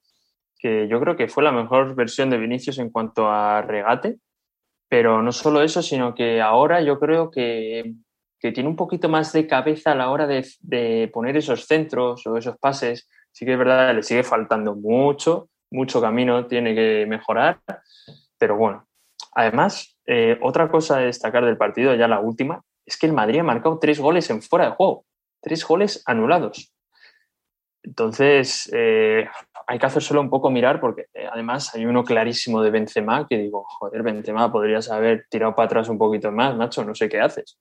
que 0.57 0.87
yo 0.89 1.01
creo 1.01 1.17
que 1.17 1.27
fue 1.27 1.43
la 1.43 1.51
mejor 1.51 1.97
versión 1.97 2.31
de 2.31 2.39
Vinicius 2.39 2.79
en 2.79 2.91
cuanto 2.91 3.29
a 3.29 3.63
regate, 3.63 4.19
pero 4.89 5.21
no 5.21 5.33
solo 5.33 5.61
eso, 5.61 5.83
sino 5.83 6.15
que 6.15 6.41
ahora 6.41 6.81
yo 6.83 7.01
creo 7.01 7.33
que, 7.33 7.95
que 8.39 8.53
tiene 8.53 8.69
un 8.69 8.77
poquito 8.77 9.09
más 9.09 9.33
de 9.33 9.49
cabeza 9.49 9.91
a 9.91 9.97
la 9.97 10.11
hora 10.11 10.29
de, 10.29 10.47
de 10.61 11.11
poner 11.13 11.37
esos 11.37 11.67
centros 11.67 12.25
o 12.29 12.37
esos 12.37 12.57
pases. 12.59 13.09
Sí 13.33 13.45
que 13.45 13.55
es 13.55 13.59
verdad, 13.59 13.93
le 13.93 14.05
sigue 14.05 14.23
faltando 14.23 14.77
mucho, 14.77 15.49
mucho 15.75 16.01
camino 16.01 16.47
tiene 16.47 16.75
que 16.75 17.05
mejorar, 17.07 17.61
pero 18.39 18.57
bueno. 18.57 18.87
Además, 19.33 19.99
eh, 20.07 20.39
otra 20.43 20.71
cosa 20.71 20.99
a 20.99 21.01
destacar 21.01 21.45
del 21.45 21.57
partido, 21.57 21.95
ya 21.95 22.07
la 22.07 22.21
última, 22.21 22.63
es 22.87 22.97
que 22.97 23.07
el 23.07 23.13
Madrid 23.13 23.41
ha 23.41 23.45
marcado 23.45 23.79
tres 23.79 23.99
goles 23.99 24.31
en 24.31 24.43
fuera 24.43 24.67
de 24.67 24.71
juego, 24.73 25.05
tres 25.43 25.67
goles 25.67 26.03
anulados. 26.07 26.73
Entonces, 27.83 28.71
eh, 28.73 29.29
hay 29.67 29.79
que 29.79 29.87
hacérselo 29.87 30.21
un 30.21 30.31
poco 30.31 30.51
mirar 30.51 30.81
porque 30.81 31.07
eh, 31.13 31.27
además 31.31 31.75
hay 31.75 31.85
uno 31.85 32.05
clarísimo 32.05 32.63
de 32.63 32.71
Benzema 32.71 33.27
que 33.29 33.39
digo, 33.39 33.65
joder, 33.69 34.03
Benzema, 34.03 34.53
podrías 34.53 34.91
haber 34.91 35.27
tirado 35.29 35.55
para 35.55 35.67
atrás 35.67 35.89
un 35.89 35.99
poquito 35.99 36.31
más, 36.31 36.57
macho, 36.57 36.85
no 36.85 36.95
sé 36.95 37.09
qué 37.09 37.21
haces. 37.21 37.59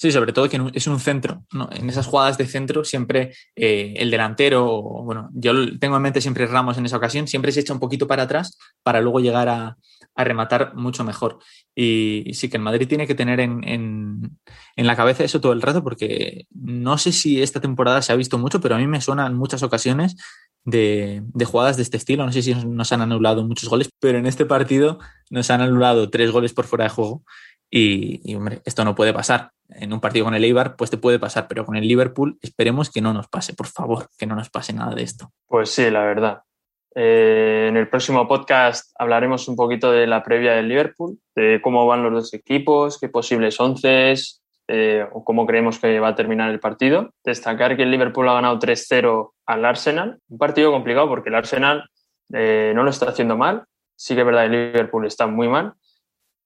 Sí, 0.00 0.10
sobre 0.12 0.32
todo 0.32 0.48
que 0.48 0.58
es 0.72 0.86
un 0.86 0.98
centro. 0.98 1.44
En 1.72 1.90
esas 1.90 2.06
jugadas 2.06 2.38
de 2.38 2.46
centro, 2.46 2.84
siempre 2.84 3.34
eh, 3.54 3.92
el 3.98 4.10
delantero, 4.10 4.80
bueno, 4.80 5.28
yo 5.34 5.52
tengo 5.78 5.96
en 5.96 6.02
mente 6.02 6.22
siempre 6.22 6.46
Ramos 6.46 6.78
en 6.78 6.86
esa 6.86 6.96
ocasión, 6.96 7.28
siempre 7.28 7.52
se 7.52 7.60
echa 7.60 7.74
un 7.74 7.80
poquito 7.80 8.06
para 8.06 8.22
atrás 8.22 8.56
para 8.82 9.02
luego 9.02 9.20
llegar 9.20 9.50
a, 9.50 9.76
a 10.14 10.24
rematar 10.24 10.74
mucho 10.74 11.04
mejor. 11.04 11.40
Y, 11.74 12.32
sí 12.32 12.48
que 12.48 12.56
el 12.56 12.62
Madrid 12.62 12.88
tiene 12.88 13.06
que 13.06 13.14
tener 13.14 13.40
en, 13.40 13.62
en, 13.68 14.38
en, 14.74 14.86
la 14.86 14.96
cabeza 14.96 15.22
eso 15.22 15.42
todo 15.42 15.52
el 15.52 15.60
rato, 15.60 15.84
porque 15.84 16.46
no 16.50 16.96
sé 16.96 17.12
si 17.12 17.42
esta 17.42 17.60
temporada 17.60 18.00
se 18.00 18.14
ha 18.14 18.16
visto 18.16 18.38
mucho, 18.38 18.58
pero 18.58 18.76
a 18.76 18.78
mí 18.78 18.86
me 18.86 19.02
suenan 19.02 19.36
muchas 19.36 19.62
ocasiones 19.62 20.16
de, 20.64 21.22
de, 21.26 21.44
jugadas 21.44 21.76
de 21.76 21.82
este 21.82 21.98
estilo. 21.98 22.24
No 22.24 22.32
sé 22.32 22.40
si 22.40 22.54
nos 22.54 22.90
han 22.92 23.02
anulado 23.02 23.46
muchos 23.46 23.68
goles, 23.68 23.90
pero 24.00 24.16
en 24.16 24.24
este 24.24 24.46
partido 24.46 24.98
nos 25.28 25.50
han 25.50 25.60
anulado 25.60 26.08
tres 26.08 26.30
goles 26.30 26.54
por 26.54 26.64
fuera 26.64 26.84
de 26.84 26.90
juego. 26.90 27.22
Y, 27.70 28.34
hombre, 28.34 28.60
esto 28.64 28.84
no 28.84 28.94
puede 28.94 29.12
pasar. 29.12 29.52
En 29.68 29.92
un 29.92 30.00
partido 30.00 30.24
con 30.24 30.34
el 30.34 30.42
Eibar, 30.42 30.74
pues 30.74 30.90
te 30.90 30.98
puede 30.98 31.20
pasar, 31.20 31.46
pero 31.48 31.64
con 31.64 31.76
el 31.76 31.86
Liverpool 31.86 32.38
esperemos 32.42 32.90
que 32.90 33.00
no 33.00 33.12
nos 33.12 33.28
pase, 33.28 33.54
por 33.54 33.68
favor, 33.68 34.08
que 34.18 34.26
no 34.26 34.34
nos 34.34 34.50
pase 34.50 34.72
nada 34.72 34.94
de 34.94 35.04
esto. 35.04 35.30
Pues 35.46 35.70
sí, 35.70 35.88
la 35.90 36.00
verdad. 36.00 36.42
Eh, 36.96 37.66
en 37.68 37.76
el 37.76 37.88
próximo 37.88 38.26
podcast 38.26 38.92
hablaremos 38.98 39.46
un 39.46 39.54
poquito 39.54 39.92
de 39.92 40.08
la 40.08 40.24
previa 40.24 40.54
del 40.54 40.68
Liverpool, 40.68 41.18
de 41.36 41.60
cómo 41.62 41.86
van 41.86 42.02
los 42.02 42.12
dos 42.12 42.34
equipos, 42.34 42.98
qué 42.98 43.08
posibles 43.08 43.60
once 43.60 44.14
eh, 44.66 45.06
o 45.12 45.24
cómo 45.24 45.46
creemos 45.46 45.78
que 45.78 46.00
va 46.00 46.08
a 46.08 46.14
terminar 46.16 46.50
el 46.50 46.58
partido. 46.58 47.10
Destacar 47.24 47.76
que 47.76 47.84
el 47.84 47.92
Liverpool 47.92 48.28
ha 48.28 48.34
ganado 48.34 48.58
3-0 48.58 49.30
al 49.46 49.64
Arsenal, 49.64 50.18
un 50.28 50.38
partido 50.38 50.72
complicado 50.72 51.08
porque 51.08 51.28
el 51.28 51.36
Arsenal 51.36 51.88
eh, 52.32 52.72
no 52.74 52.82
lo 52.82 52.90
está 52.90 53.08
haciendo 53.08 53.36
mal, 53.36 53.64
sí 53.94 54.14
que 54.14 54.20
es 54.20 54.26
verdad 54.26 54.46
el 54.46 54.52
Liverpool 54.52 55.06
está 55.06 55.28
muy 55.28 55.46
mal, 55.46 55.74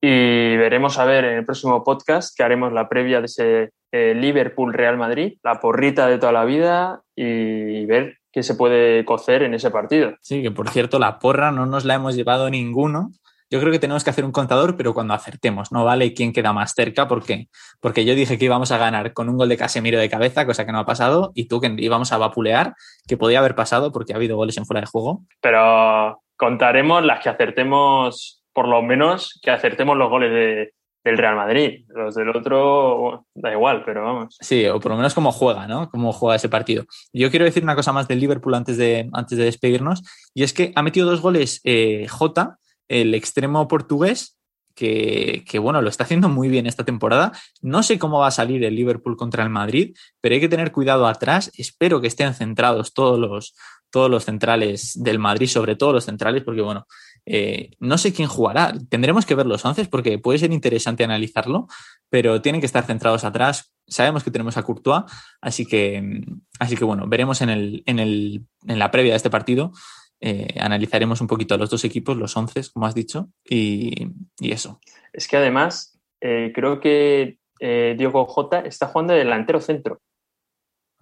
y 0.06 0.58
veremos 0.58 0.98
a 0.98 1.06
ver 1.06 1.24
en 1.24 1.38
el 1.38 1.46
próximo 1.46 1.82
podcast 1.82 2.36
que 2.36 2.42
haremos 2.42 2.74
la 2.74 2.90
previa 2.90 3.20
de 3.20 3.24
ese 3.24 3.70
eh, 3.90 4.12
Liverpool-Real 4.14 4.98
Madrid, 4.98 5.38
la 5.42 5.60
porrita 5.60 6.06
de 6.06 6.18
toda 6.18 6.30
la 6.30 6.44
vida 6.44 7.00
y 7.16 7.86
ver 7.86 8.18
qué 8.30 8.42
se 8.42 8.54
puede 8.54 9.06
cocer 9.06 9.42
en 9.42 9.54
ese 9.54 9.70
partido. 9.70 10.12
Sí, 10.20 10.42
que 10.42 10.50
por 10.50 10.68
cierto, 10.68 10.98
la 10.98 11.18
porra 11.18 11.52
no 11.52 11.64
nos 11.64 11.86
la 11.86 11.94
hemos 11.94 12.16
llevado 12.16 12.50
ninguno. 12.50 13.12
Yo 13.48 13.60
creo 13.60 13.72
que 13.72 13.78
tenemos 13.78 14.04
que 14.04 14.10
hacer 14.10 14.26
un 14.26 14.32
contador, 14.32 14.76
pero 14.76 14.92
cuando 14.92 15.14
acertemos, 15.14 15.72
no 15.72 15.86
vale 15.86 16.12
quién 16.12 16.34
queda 16.34 16.52
más 16.52 16.74
cerca, 16.74 17.08
porque, 17.08 17.48
porque 17.80 18.04
yo 18.04 18.14
dije 18.14 18.36
que 18.36 18.44
íbamos 18.44 18.72
a 18.72 18.76
ganar 18.76 19.14
con 19.14 19.30
un 19.30 19.38
gol 19.38 19.48
de 19.48 19.56
Casemiro 19.56 19.98
de 19.98 20.10
cabeza, 20.10 20.44
cosa 20.44 20.66
que 20.66 20.72
no 20.72 20.80
ha 20.80 20.84
pasado, 20.84 21.32
y 21.34 21.48
tú 21.48 21.62
que 21.62 21.74
íbamos 21.78 22.12
a 22.12 22.18
vapulear, 22.18 22.74
que 23.08 23.16
podía 23.16 23.38
haber 23.38 23.54
pasado 23.54 23.90
porque 23.90 24.12
ha 24.12 24.16
habido 24.16 24.36
goles 24.36 24.58
en 24.58 24.66
fuera 24.66 24.82
de 24.82 24.86
juego. 24.86 25.22
Pero 25.40 26.20
contaremos 26.36 27.02
las 27.02 27.22
que 27.22 27.30
acertemos 27.30 28.43
por 28.54 28.68
lo 28.68 28.80
menos 28.80 29.38
que 29.42 29.50
acertemos 29.50 29.96
los 29.96 30.08
goles 30.08 30.30
de, 30.30 30.72
del 31.04 31.18
Real 31.18 31.36
Madrid. 31.36 31.84
Los 31.88 32.14
del 32.14 32.30
otro 32.30 33.26
da 33.34 33.52
igual, 33.52 33.82
pero 33.84 34.02
vamos. 34.04 34.36
Sí, 34.40 34.66
o 34.66 34.80
por 34.80 34.92
lo 34.92 34.96
menos 34.96 35.14
cómo 35.14 35.30
juega, 35.32 35.66
¿no? 35.66 35.90
Cómo 35.90 36.12
juega 36.12 36.36
ese 36.36 36.48
partido. 36.48 36.84
Yo 37.12 37.30
quiero 37.30 37.44
decir 37.44 37.62
una 37.62 37.76
cosa 37.76 37.92
más 37.92 38.08
del 38.08 38.20
Liverpool 38.20 38.54
antes 38.54 38.78
de, 38.78 39.10
antes 39.12 39.36
de 39.36 39.44
despedirnos, 39.44 40.02
y 40.32 40.42
es 40.42 40.54
que 40.54 40.72
ha 40.74 40.82
metido 40.82 41.10
dos 41.10 41.20
goles 41.20 41.60
eh, 41.64 42.06
Jota, 42.08 42.58
el 42.88 43.14
extremo 43.14 43.68
portugués, 43.68 44.38
que, 44.74 45.44
que, 45.48 45.60
bueno, 45.60 45.82
lo 45.82 45.88
está 45.88 46.02
haciendo 46.02 46.28
muy 46.28 46.48
bien 46.48 46.66
esta 46.66 46.84
temporada. 46.84 47.30
No 47.62 47.84
sé 47.84 47.96
cómo 47.96 48.18
va 48.18 48.26
a 48.28 48.32
salir 48.32 48.64
el 48.64 48.74
Liverpool 48.74 49.16
contra 49.16 49.44
el 49.44 49.50
Madrid, 49.50 49.96
pero 50.20 50.34
hay 50.34 50.40
que 50.40 50.48
tener 50.48 50.72
cuidado 50.72 51.06
atrás. 51.06 51.52
Espero 51.56 52.00
que 52.00 52.08
estén 52.08 52.34
centrados 52.34 52.92
todos 52.92 53.16
los, 53.16 53.54
todos 53.90 54.10
los 54.10 54.24
centrales 54.24 55.00
del 55.00 55.20
Madrid, 55.20 55.46
sobre 55.46 55.76
todo 55.76 55.92
los 55.92 56.06
centrales, 56.06 56.42
porque 56.42 56.62
bueno, 56.62 56.88
eh, 57.26 57.70
no 57.80 57.98
sé 57.98 58.12
quién 58.12 58.28
jugará. 58.28 58.74
Tendremos 58.88 59.26
que 59.26 59.34
ver 59.34 59.46
los 59.46 59.64
once 59.64 59.84
porque 59.86 60.18
puede 60.18 60.38
ser 60.38 60.52
interesante 60.52 61.04
analizarlo, 61.04 61.66
pero 62.10 62.42
tienen 62.42 62.60
que 62.60 62.66
estar 62.66 62.84
centrados 62.84 63.24
atrás. 63.24 63.74
Sabemos 63.86 64.24
que 64.24 64.30
tenemos 64.30 64.56
a 64.56 64.62
Courtois, 64.62 65.04
así 65.40 65.66
que, 65.66 66.22
así 66.58 66.76
que 66.76 66.84
bueno, 66.84 67.06
veremos 67.06 67.40
en, 67.42 67.50
el, 67.50 67.82
en, 67.86 67.98
el, 67.98 68.46
en 68.66 68.78
la 68.78 68.90
previa 68.90 69.12
de 69.12 69.16
este 69.16 69.30
partido. 69.30 69.72
Eh, 70.20 70.54
analizaremos 70.58 71.20
un 71.20 71.26
poquito 71.26 71.54
a 71.54 71.58
los 71.58 71.70
dos 71.70 71.84
equipos, 71.84 72.16
los 72.16 72.36
once, 72.36 72.62
como 72.72 72.86
has 72.86 72.94
dicho, 72.94 73.28
y, 73.44 74.08
eso. 74.40 74.80
Es 75.12 75.28
que 75.28 75.36
además, 75.36 75.98
eh, 76.20 76.52
creo 76.54 76.80
que 76.80 77.38
Diego 77.60 78.26
Jota 78.26 78.60
está 78.60 78.88
jugando 78.88 79.14
de 79.14 79.20
delantero 79.20 79.60
centro. 79.60 80.00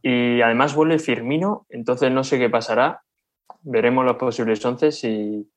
Y 0.01 0.41
además 0.41 0.75
vuelve 0.75 0.99
Firmino, 0.99 1.67
entonces 1.69 2.11
no 2.11 2.25
sé 2.25 2.39
qué 2.39 2.51
pasará. 2.51 3.03
Veremos 3.63 4.05
los 4.05 4.17
posibles 4.17 4.65
once 4.65 4.91
y, 5.09 5.49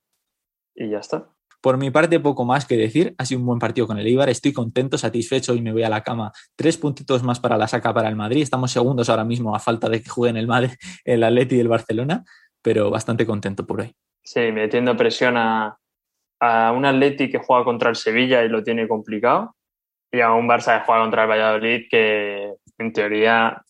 y 0.75 0.89
ya 0.89 0.99
está. 0.99 1.29
Por 1.61 1.77
mi 1.77 1.89
parte, 1.89 2.19
poco 2.19 2.45
más 2.45 2.65
que 2.65 2.77
decir. 2.77 3.15
Ha 3.17 3.25
sido 3.25 3.39
un 3.39 3.47
buen 3.47 3.59
partido 3.59 3.87
con 3.87 3.97
el 3.97 4.05
Eibar. 4.05 4.29
Estoy 4.29 4.53
contento, 4.53 4.99
satisfecho 4.99 5.55
y 5.55 5.61
me 5.61 5.71
voy 5.71 5.81
a 5.81 5.89
la 5.89 6.03
cama. 6.03 6.31
Tres 6.55 6.77
puntitos 6.77 7.23
más 7.23 7.39
para 7.39 7.57
la 7.57 7.67
saca 7.67 7.91
para 7.91 8.07
el 8.07 8.15
Madrid. 8.15 8.43
Estamos 8.43 8.71
segundos 8.71 9.09
ahora 9.09 9.23
mismo 9.23 9.55
a 9.55 9.59
falta 9.59 9.89
de 9.89 10.01
que 10.03 10.09
jueguen 10.09 10.37
el 10.37 10.45
Madrid, 10.45 10.73
el 11.05 11.23
Atleti 11.23 11.55
y 11.55 11.59
el 11.61 11.67
Barcelona, 11.67 12.23
pero 12.61 12.91
bastante 12.91 13.25
contento 13.25 13.65
por 13.65 13.81
hoy. 13.81 13.95
Sí, 14.23 14.51
metiendo 14.51 14.95
presión 14.95 15.37
a, 15.37 15.77
a 16.39 16.71
un 16.71 16.85
Atleti 16.85 17.29
que 17.29 17.39
juega 17.39 17.63
contra 17.63 17.89
el 17.89 17.95
Sevilla 17.95 18.43
y 18.43 18.49
lo 18.49 18.63
tiene 18.63 18.87
complicado 18.87 19.55
y 20.11 20.21
a 20.21 20.31
un 20.33 20.47
Barça 20.47 20.79
que 20.79 20.85
juega 20.85 21.01
contra 21.01 21.23
el 21.23 21.29
Valladolid 21.29 21.87
que 21.89 22.53
en 22.77 22.93
teoría, 22.93 23.61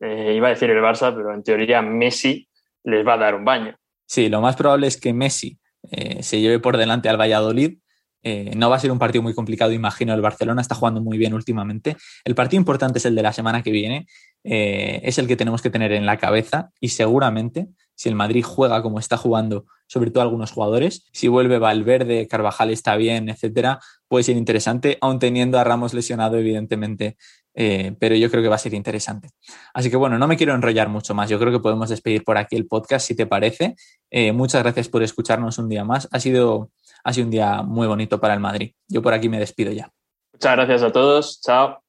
eh, 0.00 0.34
iba 0.34 0.48
a 0.48 0.50
decir 0.50 0.70
el 0.70 0.82
Barça, 0.82 1.14
pero 1.14 1.34
en 1.34 1.42
teoría 1.42 1.82
Messi 1.82 2.48
les 2.84 3.06
va 3.06 3.14
a 3.14 3.18
dar 3.18 3.34
un 3.34 3.44
baño. 3.44 3.76
Sí, 4.06 4.28
lo 4.28 4.40
más 4.40 4.56
probable 4.56 4.86
es 4.86 5.00
que 5.00 5.12
Messi 5.12 5.59
eh, 5.90 6.22
se 6.22 6.40
lleve 6.40 6.58
por 6.58 6.76
delante 6.76 7.08
al 7.08 7.20
Valladolid. 7.20 7.78
Eh, 8.22 8.52
no 8.54 8.68
va 8.68 8.76
a 8.76 8.80
ser 8.80 8.92
un 8.92 8.98
partido 8.98 9.22
muy 9.22 9.34
complicado, 9.34 9.72
imagino. 9.72 10.14
El 10.14 10.20
Barcelona 10.20 10.60
está 10.60 10.74
jugando 10.74 11.00
muy 11.00 11.18
bien 11.18 11.34
últimamente. 11.34 11.96
El 12.24 12.34
partido 12.34 12.60
importante 12.60 12.98
es 12.98 13.06
el 13.06 13.14
de 13.14 13.22
la 13.22 13.32
semana 13.32 13.62
que 13.62 13.70
viene. 13.70 14.06
Eh, 14.44 15.00
es 15.04 15.18
el 15.18 15.26
que 15.26 15.36
tenemos 15.36 15.62
que 15.62 15.70
tener 15.70 15.92
en 15.92 16.06
la 16.06 16.16
cabeza 16.16 16.70
y 16.80 16.88
seguramente 16.88 17.68
si 17.94 18.08
el 18.08 18.14
Madrid 18.14 18.42
juega 18.42 18.80
como 18.80 18.98
está 18.98 19.18
jugando, 19.18 19.66
sobre 19.86 20.10
todo 20.10 20.22
algunos 20.22 20.52
jugadores, 20.52 21.04
si 21.12 21.28
vuelve 21.28 21.58
Valverde, 21.58 22.26
Carvajal 22.26 22.70
está 22.70 22.96
bien, 22.96 23.28
etcétera, 23.28 23.78
puede 24.08 24.24
ser 24.24 24.38
interesante, 24.38 24.96
aun 25.02 25.18
teniendo 25.18 25.58
a 25.58 25.64
Ramos 25.64 25.92
lesionado, 25.92 26.38
evidentemente, 26.38 27.18
eh, 27.54 27.94
pero 27.98 28.14
yo 28.14 28.30
creo 28.30 28.42
que 28.42 28.48
va 28.48 28.56
a 28.56 28.58
ser 28.58 28.74
interesante. 28.74 29.30
Así 29.74 29.90
que 29.90 29.96
bueno, 29.96 30.18
no 30.18 30.28
me 30.28 30.36
quiero 30.36 30.54
enrollar 30.54 30.88
mucho 30.88 31.14
más. 31.14 31.28
Yo 31.28 31.38
creo 31.38 31.52
que 31.52 31.60
podemos 31.60 31.88
despedir 31.88 32.24
por 32.24 32.38
aquí 32.38 32.56
el 32.56 32.66
podcast, 32.66 33.06
si 33.06 33.14
te 33.14 33.26
parece. 33.26 33.76
Eh, 34.10 34.32
muchas 34.32 34.62
gracias 34.62 34.88
por 34.88 35.02
escucharnos 35.02 35.58
un 35.58 35.68
día 35.68 35.84
más. 35.84 36.08
Ha 36.12 36.20
sido, 36.20 36.70
ha 37.04 37.12
sido 37.12 37.26
un 37.26 37.30
día 37.30 37.62
muy 37.62 37.86
bonito 37.86 38.20
para 38.20 38.34
el 38.34 38.40
Madrid. 38.40 38.72
Yo 38.88 39.02
por 39.02 39.12
aquí 39.12 39.28
me 39.28 39.38
despido 39.38 39.72
ya. 39.72 39.90
Muchas 40.32 40.56
gracias 40.56 40.82
a 40.82 40.92
todos. 40.92 41.40
Chao. 41.42 41.82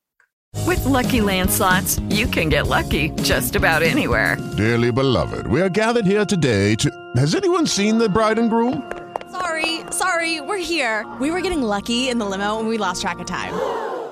With 0.67 0.83
lucky 0.85 1.21
landslots, 1.21 2.01
you 2.09 2.27
can 2.27 2.49
get 2.49 2.67
lucky 2.67 3.11
just 3.23 3.55
about 3.55 3.81
anywhere. 3.81 4.37
Dearly 4.57 4.91
beloved, 4.91 5.47
we 5.47 5.61
are 5.61 5.69
gathered 5.69 6.05
here 6.05 6.25
today 6.25 6.75
to. 6.75 6.89
Has 7.15 7.35
anyone 7.35 7.65
seen 7.65 7.97
the 7.97 8.09
bride 8.09 8.37
and 8.37 8.49
groom? 8.49 8.91
Sorry, 9.31 9.79
sorry, 9.91 10.41
we're 10.41 10.57
here. 10.57 11.05
We 11.21 11.31
were 11.31 11.39
getting 11.39 11.61
lucky 11.61 12.09
in 12.09 12.19
the 12.19 12.25
limo 12.25 12.59
and 12.59 12.67
we 12.67 12.77
lost 12.77 13.01
track 13.01 13.19
of 13.19 13.25
time. 13.25 13.53